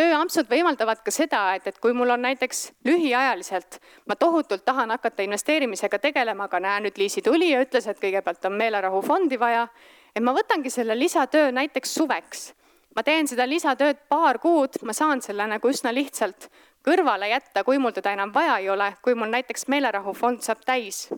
[0.00, 5.26] Tööampsud võimaldavad ka seda, et, et kui mul on näiteks lühiajaliselt, ma tohutult tahan hakata
[5.26, 9.66] investeerimisega tegelema, aga näe, nüüd Liisi tuli ja ütles, et kõigepealt on meelerahufondi vaja,
[10.14, 12.50] et ma võtangi selle lisatöö näiteks suveks
[12.96, 16.48] ma teen seda lisatööd paar kuud, ma saan selle nagu üsna lihtsalt
[16.86, 21.08] kõrvale jätta, kui mul teda enam vaja ei ole, kui mul näiteks meelerahufond saab täis.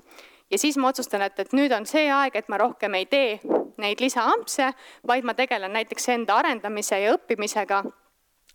[0.50, 3.40] ja siis ma otsustan, et, et nüüd on see aeg, et ma rohkem ei tee
[3.80, 4.72] neid lisaampse,
[5.06, 7.82] vaid ma tegelen näiteks enda arendamise ja õppimisega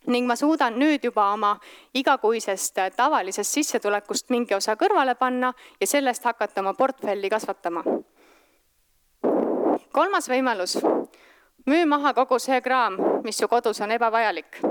[0.07, 1.57] ning ma suudan nüüd juba oma
[1.93, 7.83] igakuisest tavalisest sissetulekust mingi osa kõrvale panna ja sellest hakata oma portfelli kasvatama.
[9.91, 10.77] kolmas võimalus,
[11.65, 14.61] müü maha kogu see kraam, mis su kodus on ebavajalik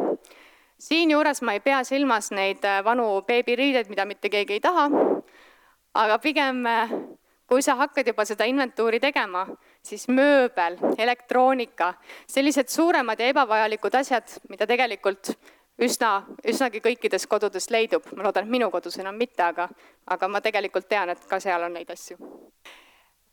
[0.78, 4.88] siinjuures ma ei pea silmas neid äh, vanu beebiriideid, mida mitte keegi ei taha,
[5.94, 6.92] aga pigem äh,
[7.48, 9.46] kui sa hakkad juba seda inventuuri tegema,
[9.86, 11.92] siis mööbel, elektroonika,
[12.30, 15.32] sellised suuremad ja ebavajalikud asjad, mida tegelikult
[15.82, 16.10] üsna,
[16.48, 18.04] üsnagi kõikides kodudes leidub.
[18.16, 19.68] ma loodan, et minu kodus enam mitte, aga,
[20.06, 22.16] aga ma tegelikult tean, et ka seal on neid asju.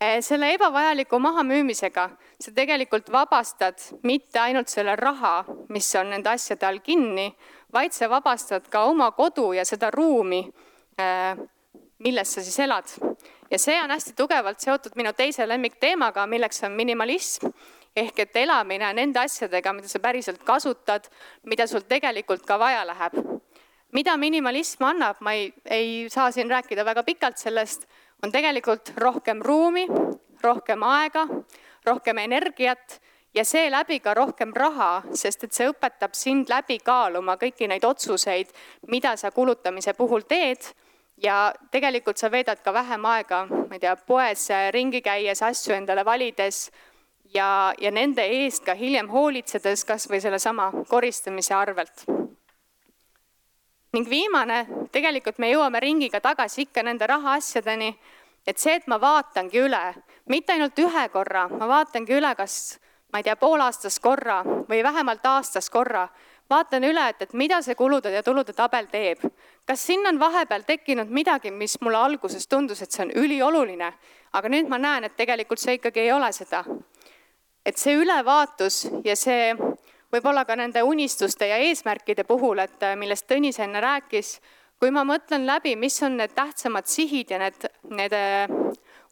[0.04, 6.68] Eh, selle ebavajaliku mahamüümisega sa tegelikult vabastad mitte ainult selle raha, mis on nende asjade
[6.68, 7.30] all kinni,
[7.74, 10.42] vaid sa vabastad ka oma kodu ja seda ruumi,
[10.98, 11.36] eh,
[12.00, 12.90] milles sa siis elad.
[13.52, 17.52] Ja see on hästi tugevalt seotud minu teise lemmikteemaga, milleks on minimalism
[17.96, 21.10] ehk et elamine nende asjadega, mida sa päriselt kasutad,
[21.44, 23.20] mida sul tegelikult ka vaja läheb.
[23.94, 27.86] mida minimalism annab, ma ei, ei saa siin rääkida väga pikalt sellest
[28.24, 29.88] on tegelikult rohkem ruumi,
[30.44, 31.28] rohkem aega,
[31.86, 33.02] rohkem energiat
[33.36, 38.50] ja seeläbi ka rohkem raha, sest et see õpetab sind läbi kaaluma kõiki neid otsuseid,
[38.88, 40.72] mida sa kulutamise puhul teed
[41.24, 46.04] ja tegelikult sa veedad ka vähem aega, ma ei tea, poes ringi käies, asju endale
[46.06, 46.68] valides
[47.34, 52.06] ja, ja nende eest ka hiljem hoolitsedes, kas või sellesama koristamise arvelt.
[53.94, 57.92] Ning viimane, tegelikult me jõuame ringiga tagasi ikka nende rahaasjadeni,
[58.48, 59.84] et see, et ma vaatangi üle,
[60.30, 62.80] mitte ainult ühe korra, ma vaatangi üle, kas
[63.14, 66.08] ma ei tea, poolaastas korra või vähemalt aastas korra,
[66.50, 69.24] vaatan üle, et, et mida see kulude ja tulude tabel teeb.
[69.66, 73.94] kas sinna on vahepeal tekkinud midagi, mis mulle alguses tundus, et see on ülioluline,
[74.34, 76.64] aga nüüd ma näen, et tegelikult see ikkagi ei ole seda.
[77.66, 79.56] et see ülevaatus ja see
[80.14, 84.40] võib-olla ka nende unistuste ja eesmärkide puhul, et äh, millest Tõnis enne rääkis,
[84.80, 88.52] kui ma mõtlen läbi, mis on need tähtsamad sihid ja need, need äh,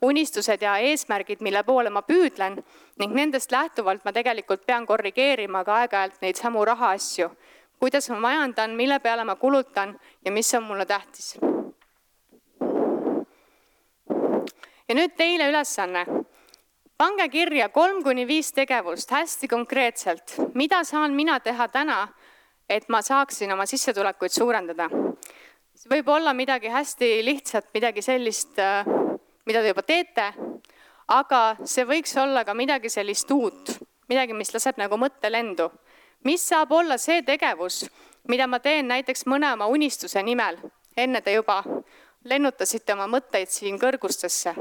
[0.02, 2.58] unistused ja eesmärgid, mille poole ma püüdlen
[3.00, 7.30] ning nendest lähtuvalt ma tegelikult pean korrigeerima ka aeg-ajalt neid samu rahaasju.
[7.80, 11.38] kuidas ma majandan, mille peale ma kulutan ja mis on mulle tähtis.
[14.88, 16.06] ja nüüd teile ülesanne
[17.02, 22.04] pange kirja kolm kuni viis tegevust hästi konkreetselt, mida saan mina teha täna,
[22.70, 24.90] et ma saaksin oma sissetulekuid suurendada.
[25.76, 28.86] see võib olla midagi hästi lihtsat, midagi sellist, äh,
[29.46, 30.28] mida te juba teete,
[31.08, 33.76] aga see võiks olla ka midagi sellist uut,
[34.10, 35.72] midagi, mis laseb nagu mõtte lendu.
[36.24, 37.86] mis saab olla see tegevus,
[38.30, 40.58] mida ma teen näiteks mõne oma unistuse nimel,
[40.98, 41.64] enne te juba
[42.24, 44.54] lennutasite oma mõtteid siin kõrgustesse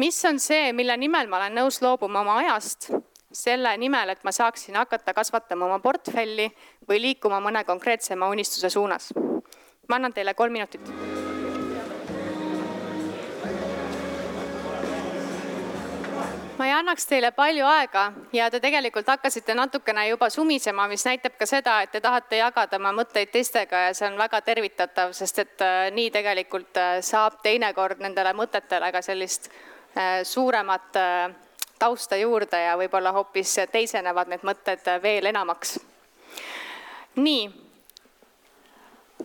[0.00, 2.88] mis on see, mille nimel ma olen nõus loobuma oma ajast,
[3.32, 6.48] selle nimel, et ma saaksin hakata kasvatama oma portfelli
[6.88, 9.12] või liikuma mõne konkreetsema unistuse suunas.
[9.88, 11.19] ma annan teile kolm minutit
[16.60, 18.04] ma ei annaks teile palju aega
[18.36, 22.76] ja te tegelikult hakkasite natukene juba sumisema, mis näitab ka seda, et te tahate jagada
[22.76, 27.40] oma mõtteid teistega ja see on väga tervitatav, sest et äh, nii tegelikult äh, saab
[27.42, 29.48] teinekord nendele mõtetele ka sellist
[29.96, 30.94] Äh, suuremat
[31.78, 35.80] tausta juurde ja võib-olla hoopis teisenevad need mõtted veel enamaks.
[37.16, 37.48] nii,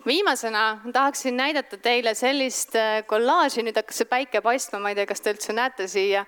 [0.05, 2.73] viimasena tahaksin näidata teile sellist
[3.05, 6.25] kollaaži, nüüd hakkas see päike paistma, ma ei tea, kas te üldse näete siia,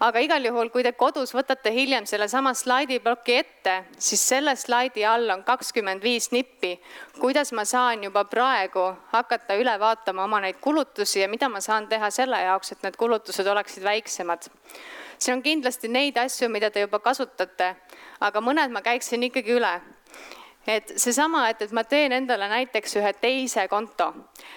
[0.00, 5.28] aga igal juhul, kui te kodus võtate hiljem sellesama slaidiploki ette, siis selle slaidi all
[5.34, 6.72] on kakskümmend viis nippi,
[7.20, 11.88] kuidas ma saan juba praegu hakata üle vaatama oma neid kulutusi ja mida ma saan
[11.88, 14.48] teha selle jaoks, et need kulutused oleksid väiksemad.
[15.18, 17.74] siin on kindlasti neid asju, mida te juba kasutate,
[18.20, 19.74] aga mõned ma käiksin ikkagi üle
[20.66, 24.12] et seesama, et, et ma teen endale näiteks ühe teise konto.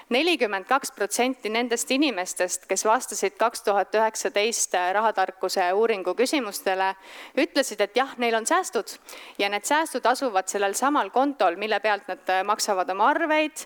[0.09, 6.93] nelikümmend kaks protsenti nendest inimestest, kes vastasid kaks tuhat üheksateist rahatarkuse uuringu küsimustele,
[7.37, 8.97] ütlesid, et jah, neil on säästud
[9.39, 13.65] ja need säästud asuvad sellel samal kontol, mille pealt nad maksavad oma arveid,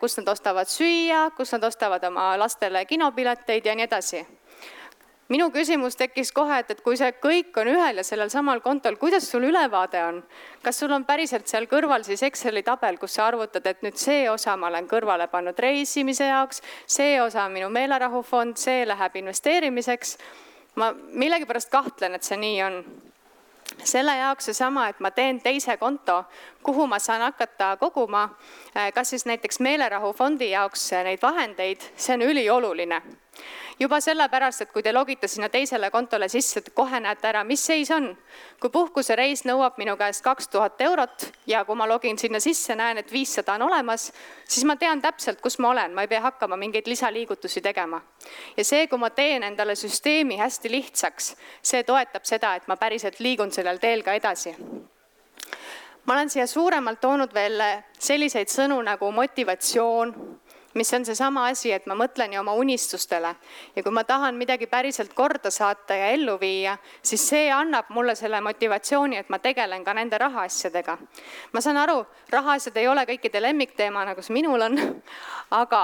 [0.00, 4.26] kus nad ostavad süüa, kus nad ostavad oma lastele kinopileteid ja nii edasi
[5.28, 8.96] minu küsimus tekkis kohe, et, et kui see kõik on ühel ja sellel samal kontol,
[9.00, 10.22] kuidas sul ülevaade on?
[10.62, 14.24] kas sul on päriselt seal kõrval siis Exceli tabel, kus sa arvutad, et nüüd see
[14.30, 20.16] osa ma olen kõrvale pannud reisimise jaoks, see osa on minu meelerahufond, see läheb investeerimiseks.
[20.78, 22.82] ma millegipärast kahtlen, et see nii on
[23.84, 26.24] selle jaoks seesama, et ma teen teise konto,
[26.62, 28.28] kuhu ma saan hakata koguma,
[28.94, 33.02] kas siis näiteks meelerahufondi jaoks neid vahendeid, see on ülioluline
[33.80, 37.90] juba sellepärast, et kui te logite sinna teisele kontole sisse, kohe näete ära, mis seis
[37.94, 38.10] on.
[38.60, 42.98] kui puhkusereis nõuab minu käest kaks tuhat eurot ja kui ma login sinna sisse, näen,
[42.98, 44.12] et viissada on olemas,
[44.48, 48.00] siis ma tean täpselt, kus ma olen, ma ei pea hakkama mingeid lisaliigutusi tegema.
[48.56, 53.20] ja see, kui ma teen endale süsteemi hästi lihtsaks, see toetab seda, et ma päriselt
[53.20, 54.56] liigun sellel teel ka edasi
[56.08, 57.60] ma olen siia suuremalt toonud veel
[57.98, 60.14] selliseid sõnu nagu motivatsioon,
[60.78, 63.34] mis on seesama asi, et ma mõtlen ju oma unistustele
[63.76, 68.14] ja kui ma tahan midagi päriselt korda saata ja ellu viia, siis see annab mulle
[68.18, 70.98] selle motivatsiooni, et ma tegelen ka nende rahaasjadega.
[71.52, 74.78] ma saan aru, rahaasjad ei ole kõikide lemmikteema, nagu see minul on,
[75.62, 75.82] aga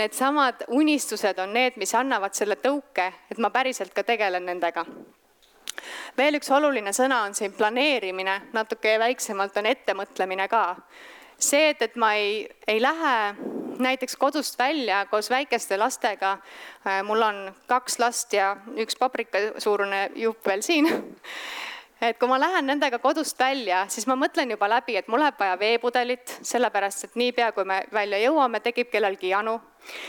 [0.00, 4.86] needsamad unistused on need, mis annavad selle tõuke, et ma päriselt ka tegelen nendega
[6.16, 10.64] veel üks oluline sõna on siin planeerimine, natuke väiksemalt on ettemõtlemine ka.
[11.38, 13.16] see, et, et ma ei, ei lähe
[13.80, 16.36] näiteks kodust välja koos väikeste lastega,
[16.86, 20.90] äh, mul on kaks last ja üks paprikasuurune jupp veel siin.
[22.00, 25.36] Et kui ma lähen nendega kodust välja, siis ma mõtlen juba läbi, et mul läheb
[25.36, 29.58] vaja veepudelit, sellepärast et niipea, kui me välja jõuame, tekib kellelgi janu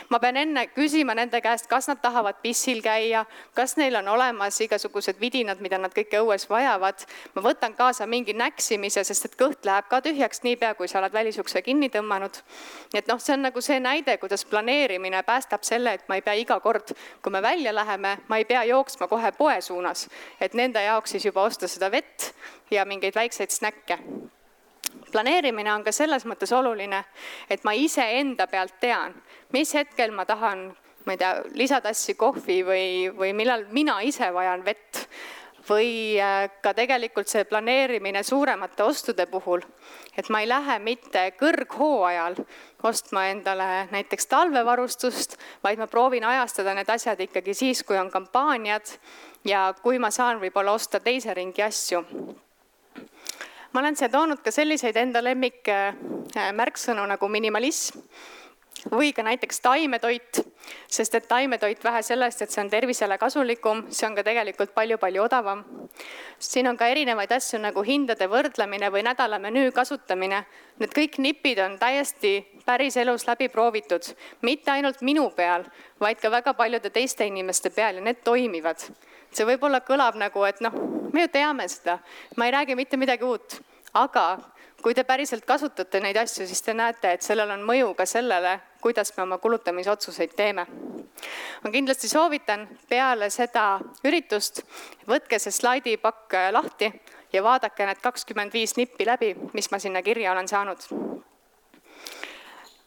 [0.09, 4.59] ma pean enne küsima nende käest, kas nad tahavad pissil käia, kas neil on olemas
[4.61, 7.05] igasugused vidinad, mida nad kõike õues vajavad.
[7.35, 11.13] ma võtan kaasa mingi näksimise, sest et kõht läheb ka tühjaks niipea, kui sa oled
[11.13, 12.41] välisukse kinni tõmmanud.
[12.93, 16.21] nii et noh, see on nagu see näide, kuidas planeerimine päästab selle, et ma ei
[16.21, 20.07] pea iga kord, kui me välja läheme, ma ei pea jooksma kohe poe suunas,
[20.39, 22.33] et nende jaoks siis juba osta seda vett
[22.71, 23.99] ja mingeid väikseid snäkke
[25.11, 27.03] planeerimine on ka selles mõttes oluline,
[27.49, 29.15] et ma iseenda pealt tean,
[29.53, 30.69] mis hetkel ma tahan,
[31.05, 32.87] ma ei tea, lisatassi kohvi või,
[33.17, 35.05] või millal mina ise vajan vett.
[35.69, 39.61] Või äh, ka tegelikult see planeerimine suuremate ostude puhul,
[40.17, 42.39] et ma ei lähe mitte kõrghooajal
[42.89, 48.89] ostma endale näiteks talvevarustust, vaid ma proovin ajastada need asjad ikkagi siis, kui on kampaaniad
[49.45, 52.01] ja kui ma saan võib-olla osta teise ringi asju.
[53.71, 58.01] Ma olen siia toonud ka selliseid enda lemmikmärksõnu nagu minimalism
[58.91, 60.41] või ka näiteks taimetoit,
[60.87, 65.23] sest et taimetoit vähe sellest, et see on tervisele kasulikum, see on ka tegelikult palju-palju
[65.23, 65.63] odavam.
[66.39, 70.45] siin on ka erinevaid asju nagu hindade võrdlemine või nädala menüü kasutamine.
[70.79, 74.01] Need kõik nipid on täiesti päriselus läbi proovitud,
[74.41, 75.63] mitte ainult minu peal,
[75.99, 78.81] vaid ka väga paljude teiste inimeste peal ja need toimivad
[79.31, 80.75] see võib-olla kõlab nagu, et noh,
[81.13, 81.99] me ju teame seda,
[82.37, 83.59] ma ei räägi mitte midagi uut,
[83.93, 84.25] aga
[84.81, 88.57] kui te päriselt kasutate neid asju, siis te näete, et sellel on mõju ka sellele,
[88.81, 90.65] kuidas me oma kulutamisotsuseid teeme.
[91.63, 94.63] ma kindlasti soovitan peale seda üritust,
[95.07, 96.91] võtke see slaidipakk lahti
[97.33, 100.87] ja vaadake need kakskümmend viis nippi läbi, mis ma sinna kirja olen saanud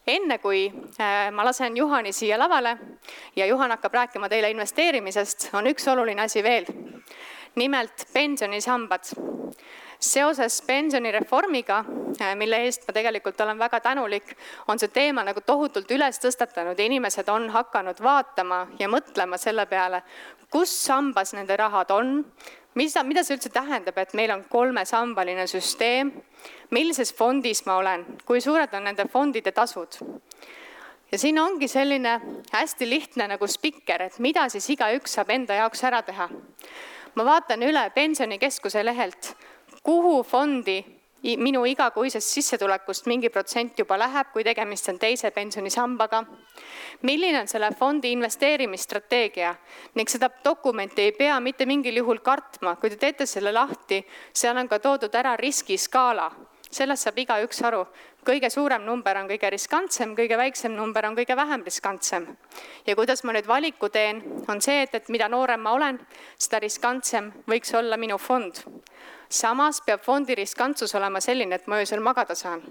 [0.06, 0.66] enne kui
[1.00, 2.76] äh, ma lasen Juhani siia lavale
[3.36, 6.66] ja Juhan hakkab rääkima teile investeerimisest, on üks oluline asi veel.
[7.54, 9.04] nimelt pensionisambad.
[10.12, 11.84] Seoses pensionireformiga,
[12.20, 14.34] äh, mille eest ma tegelikult olen väga tänulik,
[14.68, 19.66] on see teema nagu tohutult üles tõstatanud ja inimesed on hakanud vaatama ja mõtlema selle
[19.70, 20.02] peale,
[20.50, 22.20] kus sambas nende rahad on,
[22.74, 26.12] mis, mida see üldse tähendab, et meil on kolmesambaline süsteem,
[26.74, 30.00] millises fondis ma olen, kui suured on nende fondide tasud?
[31.12, 35.84] ja siin ongi selline hästi lihtne nagu spikker, et mida siis igaüks saab enda jaoks
[35.86, 36.28] ära teha.
[37.14, 39.34] ma vaatan üle pensionikeskuse lehelt,
[39.84, 40.78] kuhu fondi
[41.40, 46.24] minu igakuisest sissetulekust mingi protsent juba läheb, kui tegemist on teise pensionisambaga.
[47.02, 49.54] milline on selle fondi investeerimisstrateegia
[49.94, 54.56] ning seda dokumenti ei pea mitte mingil juhul kartma, kui te teete selle lahti, seal
[54.56, 56.30] on ka toodud ära riskiskaala
[56.74, 57.84] sellest saab igaüks aru,
[58.26, 62.26] kõige suurem number on kõige riskantsem, kõige väiksem number on kõige vähem riskantsem.
[62.86, 66.00] ja kuidas ma nüüd valiku teen, on see, et, et mida noorem ma olen,
[66.38, 68.64] seda riskantsem võiks olla minu fond.
[69.28, 72.62] Samas peab fondi riskantsus olema selline, et ma öösel magada saan.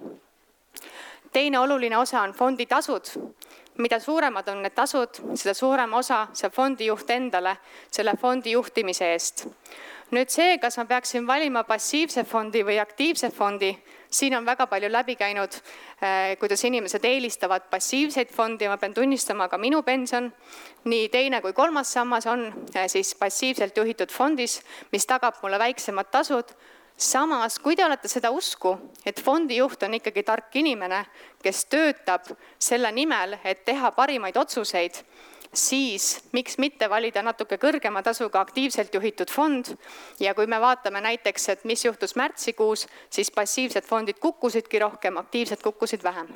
[1.33, 3.05] teine oluline osa on fondi tasud.
[3.77, 7.57] mida suuremad on need tasud, seda suurem osa saab fondijuht endale
[7.91, 9.47] selle fondi juhtimise eest
[10.13, 13.71] nüüd see, kas ma peaksin valima passiivse fondi või aktiivse fondi,
[14.13, 15.55] siin on väga palju läbi käinud,
[16.01, 20.31] eh, kuidas inimesed eelistavad passiivseid fondi, ma pean tunnistama, ka minu pension,
[20.85, 22.45] nii teine kui kolmas sammas on
[22.75, 24.61] eh, siis passiivselt juhitud fondis,
[24.91, 26.55] mis tagab mulle väiksemad tasud.
[26.97, 30.99] samas, kui te olete seda usku, et fondijuht on ikkagi tark inimene,
[31.41, 35.01] kes töötab selle nimel, et teha parimaid otsuseid
[35.53, 39.73] siis miks mitte valida natuke kõrgema tasuga aktiivselt juhitud fond?
[40.19, 45.61] Ja kui me vaatame näiteks, et mis juhtus märtsikuus, siis passiivsed fondid kukkusidki rohkem, aktiivsed
[45.63, 46.29] kukkusid vähem.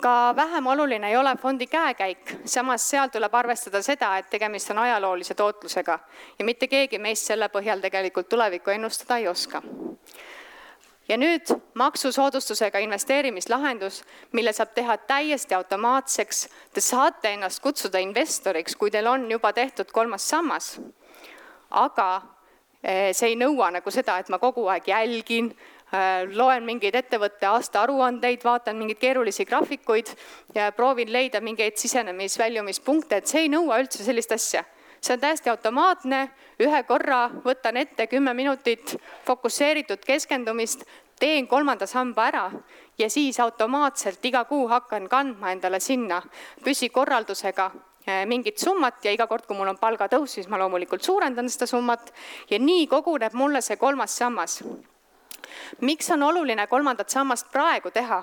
[0.00, 4.78] Ka vähem oluline ei ole fondi käekäik, samas seal tuleb arvestada seda, et tegemist on
[4.78, 5.98] ajaloolise tootlusega
[6.38, 9.62] ja mitte keegi meist selle põhjal tegelikult tulevikku ennustada ei oska
[11.08, 14.02] ja nüüd maksusoodustusega investeerimislahendus,
[14.32, 16.46] mille saab teha täiesti automaatseks.
[16.74, 20.80] Te saate ennast kutsuda investoriks, kui teil on juba tehtud kolmas sammas.
[21.70, 22.22] aga
[22.82, 25.48] eh, see ei nõua nagu seda, et ma kogu aeg jälgin,
[25.92, 30.14] eh, loen mingeid ettevõtte aastaaruandeid, vaatan mingeid keerulisi graafikuid
[30.54, 34.64] ja proovin leida mingeid sisenemis-väljumispunkte, et see ei nõua üldse sellist asja
[35.00, 36.28] see on täiesti automaatne,
[36.60, 40.84] ühe korra võtan ette kümme minutit fokusseeritud keskendumist,
[41.20, 42.44] teen kolmanda samba ära
[42.98, 46.20] ja siis automaatselt iga kuu hakkan kandma endale sinna
[46.64, 47.70] püsikorraldusega
[48.06, 51.66] eh, mingit summat ja iga kord, kui mul on palgatõus, siis ma loomulikult suurendan seda
[51.66, 52.12] summat
[52.50, 54.62] ja nii koguneb mulle see kolmas sammas.
[55.80, 58.22] miks on oluline kolmandat sammast praegu teha?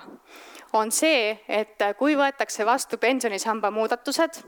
[0.74, 4.40] On see, et kui võetakse vastu pensionisamba muudatused,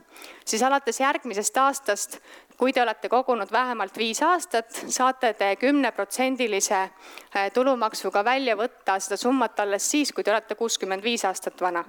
[0.45, 2.19] siis alates järgmisest aastast,
[2.57, 9.19] kui te olete kogunud vähemalt viis aastat, saate te kümneprotsendilise äh, tulumaksuga välja võtta seda
[9.21, 11.85] summat alles siis, kui te olete kuuskümmend viis aastat vana.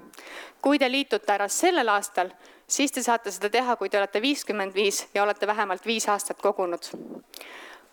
[0.61, 2.33] kui te liitute ära sellel aastal,
[2.67, 6.41] siis te saate seda teha, kui te olete viiskümmend viis ja olete vähemalt viis aastat
[6.41, 6.91] kogunud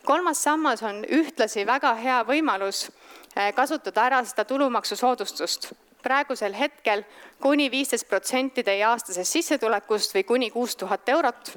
[0.04, 2.90] kolmas sammas on ühtlasi väga hea võimalus
[3.38, 5.72] äh, kasutada ära seda tulumaksusoodustust
[6.04, 7.02] praegusel hetkel
[7.40, 11.54] kuni viisteist protsenti teie aastasest sissetulekust või kuni kuus tuhat eurot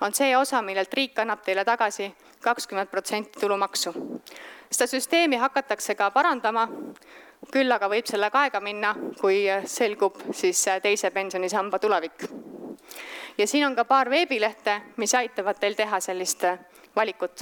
[0.00, 2.10] on see osa, millelt riik annab teile tagasi
[2.44, 3.92] kakskümmend protsenti tulumaksu.
[4.70, 6.68] seda süsteemi hakatakse ka parandama,
[7.52, 12.28] küll aga võib sellega aega minna, kui selgub siis teise pensionisamba tulevik.
[13.38, 16.44] ja siin on ka paar veebilehte, mis aitavad teil teha sellist
[16.96, 17.40] valikut.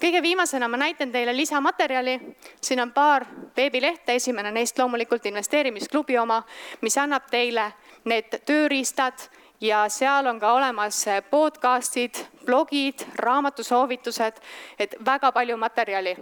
[0.00, 2.20] kõige viimasena ma näitan teile lisamaterjali,
[2.60, 3.24] siin on paar
[3.56, 6.42] veebilehte, esimene neist loomulikult investeerimisklubi oma,
[6.80, 7.72] mis annab teile
[8.04, 9.28] need tööriistad
[9.60, 14.42] ja seal on ka olemas podcast'id, blogid, raamatusoovitused,
[14.78, 16.16] et väga palju materjali.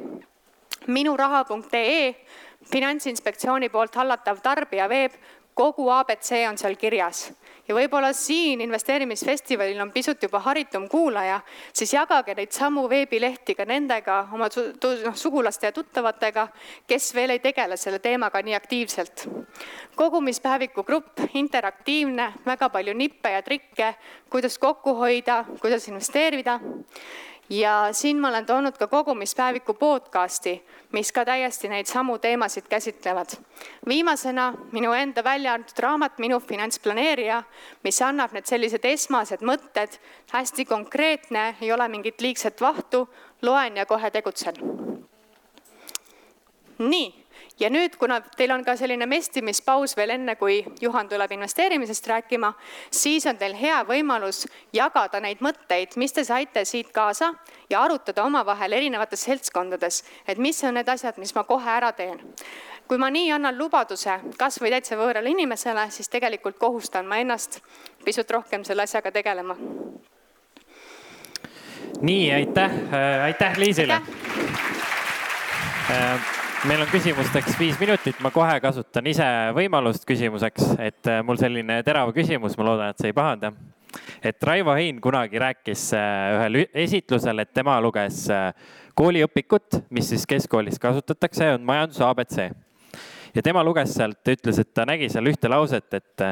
[0.86, 2.14] minuraha.ee,
[2.72, 5.12] Finantsinspektsiooni poolt hallatav tarbijaveeb,
[5.54, 7.32] kogu abc on seal kirjas
[7.68, 11.40] ja võib-olla siin investeerimisfestivalil on pisut juba haritum kuulaja,
[11.72, 16.48] siis jagage neid samu veebilehti ka nendega, oma noh, sugulaste ja tuttavatega,
[16.86, 19.28] kes veel ei tegele selle teemaga nii aktiivselt.
[19.94, 23.94] kogumispäeviku grupp, interaktiivne, väga palju nippe ja trikke,
[24.30, 26.60] kuidas kokku hoida, kuidas investeerida
[27.50, 33.26] ja siin ma olen toonud ka kogumispäeviku podcasti, mis ka täiesti neid samu teemasid käsitlevad.
[33.88, 37.42] viimasena minu enda välja antud raamat Minu finantsplaneerija,
[37.84, 39.98] mis annab need sellised esmased mõtted,
[40.32, 43.08] hästi konkreetne, ei ole mingit liigset vahtu,
[43.42, 44.54] loen ja kohe tegutsen.
[46.78, 47.23] nii
[47.60, 52.52] ja nüüd, kuna teil on ka selline mestimispaus veel enne, kui Juhan tuleb investeerimisest rääkima,
[52.90, 54.44] siis on teil hea võimalus
[54.74, 57.32] jagada neid mõtteid, mis te saite siit kaasa
[57.70, 62.20] ja arutada omavahel erinevates seltskondades, et mis on need asjad, mis ma kohe ära teen.
[62.88, 67.62] kui ma nii annan lubaduse kasvõi täitsa võõrale inimesele, siis tegelikult kohustan ma ennast
[68.04, 69.56] pisut rohkem selle asjaga tegelema.
[72.00, 72.72] nii, aitäh,
[73.24, 74.00] aitäh Liisile.
[75.90, 81.36] Äh, meil on küsimusteks viis minutit, ma kohe kasutan ise võimalust küsimuseks, et äh, mul
[81.40, 83.52] selline terav küsimus, ma loodan, et sa ei pahanda.
[84.24, 88.48] et Raivo Hein kunagi rääkis äh, ühel esitlusel, et tema luges äh,
[88.96, 92.40] kooliõpikut, mis siis keskkoolis kasutatakse, on majanduse abc.
[93.34, 96.28] ja tema luges sealt, ütles, et ta nägi seal ühte lauset, et,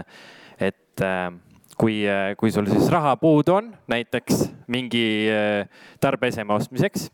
[0.61, 1.03] et
[1.77, 2.05] kui,
[2.39, 5.29] kui sul siis raha puudu on, näiteks mingi
[6.01, 7.11] tarbeeseme ostmiseks,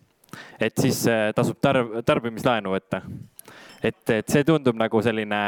[0.60, 1.02] et siis
[1.34, 3.02] tasub tarb, tarbimislaenu võtta.
[3.82, 5.42] et, et see tundub nagu selline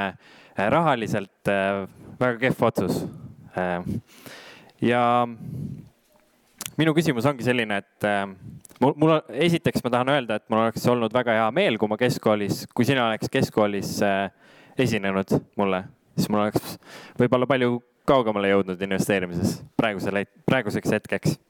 [0.56, 1.50] rahaliselt
[2.20, 3.04] väga kehv otsus.
[4.80, 5.02] ja
[6.80, 8.24] minu küsimus ongi selline, et äh,
[8.80, 9.14] mul, mul,
[9.46, 12.88] esiteks ma tahan öelda, et mul oleks olnud väga hea meel, kui ma keskkoolis, kui
[12.88, 14.30] sina oleks keskkoolis äh,
[14.80, 15.84] esinenud mulle,
[16.16, 16.76] siis mul oleks
[17.20, 21.49] võib-olla palju kaugemale jõudnud investeerimises praegusel, praeguseks hetkeks äh,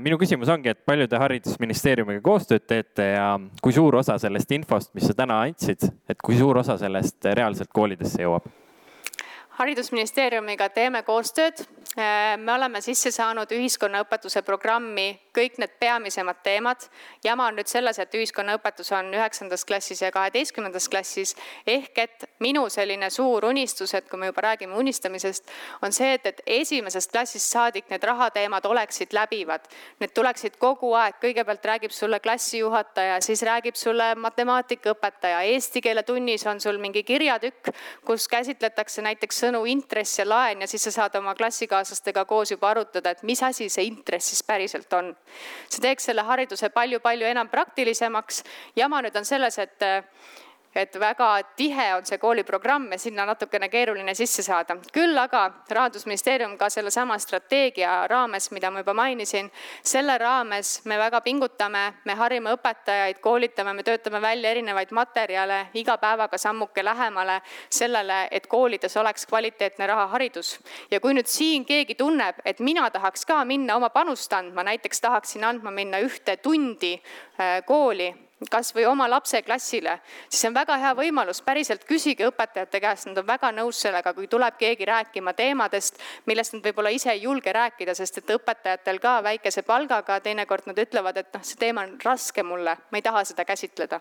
[0.00, 3.26] minu küsimus ongi, et palju te Haridusministeeriumiga koostööd teete ja
[3.62, 7.72] kui suur osa sellest infost, mis sa täna andsid, et kui suur osa sellest reaalselt
[7.74, 8.48] koolidesse jõuab?
[9.58, 11.64] haridusministeeriumiga teeme koostööd.
[11.98, 16.88] Äh, me oleme sisse saanud ühiskonnaõpetuse programmi kõik need peamisemad teemad.
[17.24, 21.34] jama on nüüd selles, et ühiskonnaõpetus on üheksandas klassis ja kaheteistkümnendas klassis.
[21.66, 25.50] ehk et minu selline suur unistus, et kui me juba räägime unistamisest,
[25.82, 29.68] on see, et, et esimesest klassist saadik need rahateemad oleksid läbivad.
[30.00, 36.46] Need tuleksid kogu aeg, kõigepealt räägib sulle klassijuhataja, siis räägib sulle matemaatikaõpetaja, eesti keele tunnis
[36.46, 37.72] on sul mingi kirjatükk,
[38.06, 42.70] kus käsitletakse näiteks sõnu intress ja laen ja siis sa saad oma klassikaaslastega koos juba
[42.70, 45.14] arutada, et mis asi see intress siis päriselt on.
[45.68, 48.42] See teeks selle hariduse palju-palju enam praktilisemaks.
[48.76, 49.82] jama nüüd on selles, et
[50.78, 54.76] et väga tihe on see kooliprogramm ja sinna natukene keeruline sisse saada.
[54.92, 59.50] küll aga rahandusministeerium ka sellesama strateegia raames, mida ma juba mainisin,
[59.82, 65.98] selle raames me väga pingutame, me harime õpetajaid, koolitame, me töötame välja erinevaid materjale iga
[65.98, 70.58] päevaga sammuke lähemale sellele, et koolides oleks kvaliteetne rahaharidus.
[70.90, 75.00] ja kui nüüd siin keegi tunneb, et mina tahaks ka minna oma panust andma, näiteks
[75.00, 80.76] tahaksin andma minna ühte tundi äh, kooli kas või oma lapse klassile, siis on väga
[80.78, 85.34] hea võimalus, päriselt küsige õpetajate käest, nad on väga nõus sellega, kui tuleb keegi rääkima
[85.34, 90.70] teemadest, millest nad võib-olla ise ei julge rääkida, sest et õpetajatel ka väikese palgaga teinekord
[90.70, 94.00] nad ütlevad, et noh, see teema on raske mulle, ma ei taha seda käsitleda.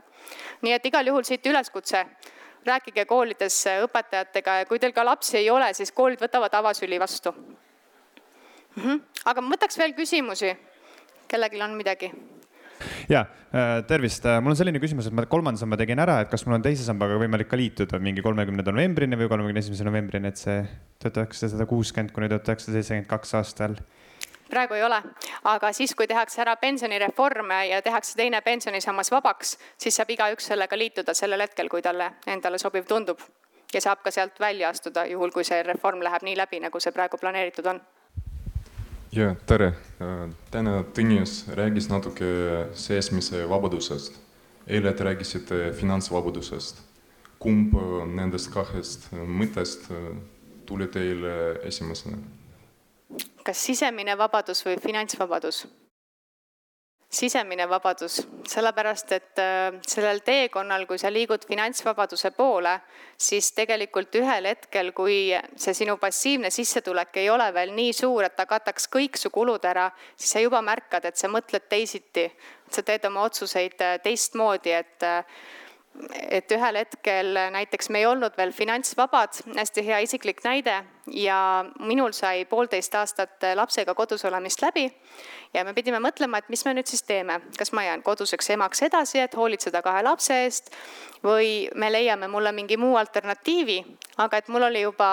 [0.61, 2.05] nii et igal juhul siit üleskutse,
[2.65, 7.31] rääkige koolides õpetajatega ja kui teil ka lapsi ei ole, siis koolid võtavad avasüli vastu
[7.31, 8.83] mm.
[8.83, 9.01] -hmm.
[9.25, 10.57] aga ma võtaks veel küsimusi,
[11.27, 12.11] kellelgi on midagi
[13.09, 16.31] ja äh, tervist, äh, mul on selline küsimus, et ma kolmanda samba tegin ära, et
[16.31, 20.31] kas mul on teise sambaga võimalik ka liituda mingi kolmekümnenda novembrini või kolmekümne esimese novembrini,
[20.31, 20.59] et see
[21.01, 23.79] tuhat üheksasada kuuskümmend kuni tuhat üheksasada seitsekümmend kaks aastal.
[24.47, 25.01] Praegu ei ole,
[25.51, 30.79] aga siis, kui tehakse ära pensionireform ja tehakse teine pensionisammas vabaks, siis saab igaüks sellega
[30.79, 33.19] liituda sellel hetkel, kui talle endale sobiv tundub
[33.73, 36.95] ja saab ka sealt välja astuda, juhul kui see reform läheb nii läbi, nagu see
[36.95, 37.81] praegu planeeritud on
[39.11, 39.71] ja tere,
[40.51, 42.27] täna Tõnis rääkis natuke
[42.75, 44.19] seesmise vabadusest.
[44.67, 46.81] eile te rääkisite finantsvabadusest.
[47.39, 47.73] kumb
[48.15, 49.91] nendest kahest mõttest
[50.65, 52.17] tuli teile esimesena?
[53.43, 55.67] kas sisemine vabadus või finantsvabadus?
[57.09, 62.73] Sisemine vabadus, sellepärast et äh, sellel teekonnal, kui sa liigud finantsvabaduse poole,
[63.17, 68.35] siis tegelikult ühel hetkel, kui see sinu passiivne sissetulek ei ole veel nii suur, et
[68.35, 69.87] ta kataks kõik su kulud ära,
[70.17, 72.27] siis sa juba märkad, et sa mõtled teisiti,
[72.71, 75.23] sa teed oma otsuseid äh, teistmoodi, et äh,
[76.29, 80.83] et ühel hetkel näiteks me ei olnud veel finantsvabad, hästi hea isiklik näide
[81.13, 84.87] ja minul sai poolteist aastat lapsega kodus olemist läbi
[85.53, 88.83] ja me pidime mõtlema, et mis me nüüd siis teeme, kas ma jään koduseks emaks
[88.87, 90.71] edasi, et hoolitseda kahe lapse eest
[91.23, 93.77] või me leiame mulle mingi muu alternatiivi,
[94.21, 95.09] aga et mul oli juba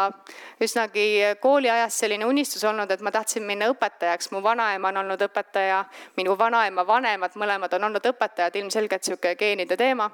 [0.63, 1.07] üsnagi
[1.41, 5.85] kooliajast selline unistus olnud, et ma tahtsin minna õpetajaks, mu vanaema on olnud õpetaja,
[6.19, 10.11] minu vanaema vanemad mõlemad on olnud õpetajad, ilmselgelt sihuke geenide teema.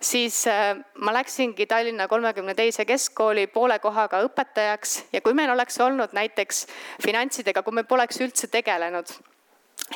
[0.00, 5.80] siis äh, ma läksingi Tallinna kolmekümne teise keskkooli poole kohaga õpetajaks ja kui meil oleks
[5.80, 6.66] olnud näiteks
[7.04, 9.10] finantsidega, kui me poleks üldse tegelenud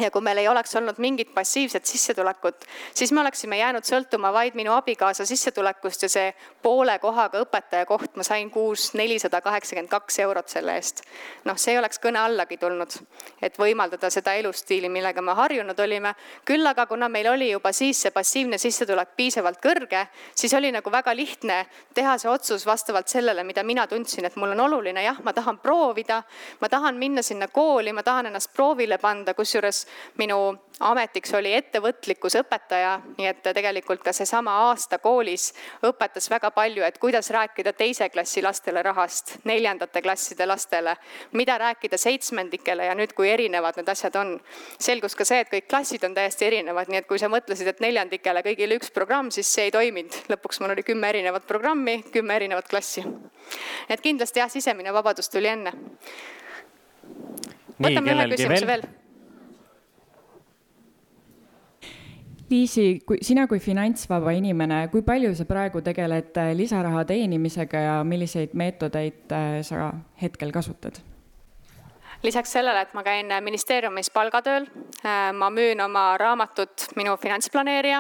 [0.01, 2.65] ja kui meil ei oleks olnud mingit passiivset sissetulekut,
[2.95, 6.33] siis me oleksime jäänud sõltuma vaid minu abikaasa sissetulekust ja see
[6.63, 11.05] poole kohaga õpetaja koht, ma sain kuus nelisada kaheksakümmend kaks eurot selle eest.
[11.45, 12.97] noh, see ei oleks kõne allagi tulnud,
[13.43, 16.15] et võimaldada seda elustiili, millega me harjunud olime.
[16.45, 20.91] küll aga, kuna meil oli juba siis see passiivne sissetulek piisavalt kõrge, siis oli nagu
[20.91, 25.23] väga lihtne teha see otsus vastavalt sellele, mida mina tundsin, et mul on oluline, jah,
[25.23, 26.23] ma tahan proovida,
[26.61, 31.53] ma tahan minna sinna kooli, ma tahan ennast proovile panda, kusjuures kusjuures minu ametiks oli
[31.55, 35.53] ettevõtlikkusõpetaja, nii et tegelikult ka seesama aasta koolis
[35.87, 40.97] õpetas väga palju, et kuidas rääkida teise klassi lastele rahast, neljandate klasside lastele,
[41.33, 44.41] mida rääkida seitsmendikele ja nüüd, kui erinevad need asjad on.
[44.79, 47.81] selgus ka see, et kõik klassid on täiesti erinevad, nii et kui sa mõtlesid, et
[47.81, 50.15] neljandikele kõigile üks programm, siis see ei toiminud.
[50.29, 53.05] lõpuks mul oli kümme erinevat programmi, kümme erinevat klassi.
[53.89, 55.73] et kindlasti jah, sisemine vabadus tuli enne.
[57.79, 59.04] võtame ühe küsimuse veel, veel
[62.55, 67.97] Liisi, kui sina kui finantsvaba inimene, kui palju sa praegu tegeled äh, lisaraha teenimisega ja
[68.07, 69.91] milliseid meetodeid äh, sa
[70.23, 71.01] hetkel kasutad?
[72.25, 74.69] lisaks sellele, et ma käin ministeeriumis palgatööl,
[75.03, 77.99] äh, ma müün oma raamatut Minu finantsplaneerija,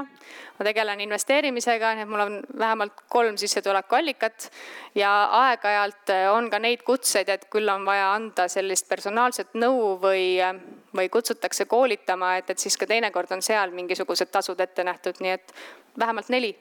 [0.55, 4.49] ma tegelen investeerimisega, nii et mul on vähemalt kolm sissetulekuallikat
[4.97, 5.11] ja
[5.43, 10.39] aeg-ajalt on ka neid kutseid, et küll on vaja anda sellist personaalset nõu või,
[10.97, 15.30] või kutsutakse koolitama, et, et siis ka teinekord on seal mingisugused tasud ette nähtud, nii
[15.30, 15.55] et
[15.99, 16.57] vähemalt neli.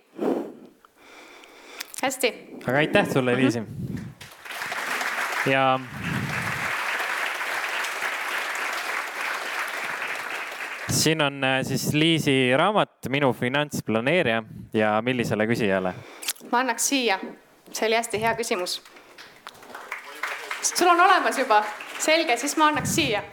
[2.03, 2.33] hästi.
[2.67, 3.61] aga aitäh sulle, Liisi.
[5.45, 5.79] ja
[10.89, 15.93] siin on äh, siis Liisi raamat Minu finantsplaneerija ja millisele küsijale?
[16.51, 17.19] ma annaks siia,
[17.71, 18.81] see oli hästi hea küsimus.
[20.61, 21.63] sul on olemas juba,
[21.99, 23.23] selge, siis ma annaks siia.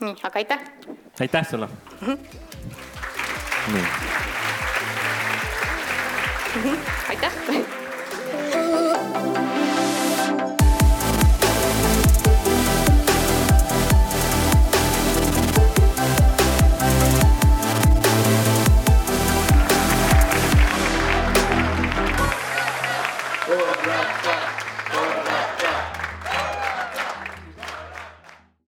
[0.00, 0.60] Nii, aga aitäh.
[1.20, 2.08] aitäh sulle mm.
[2.08, 2.18] -hmm.
[3.72, 3.82] nii
[6.54, 6.62] mm.
[6.62, 6.78] -hmm.
[7.08, 7.32] aitäh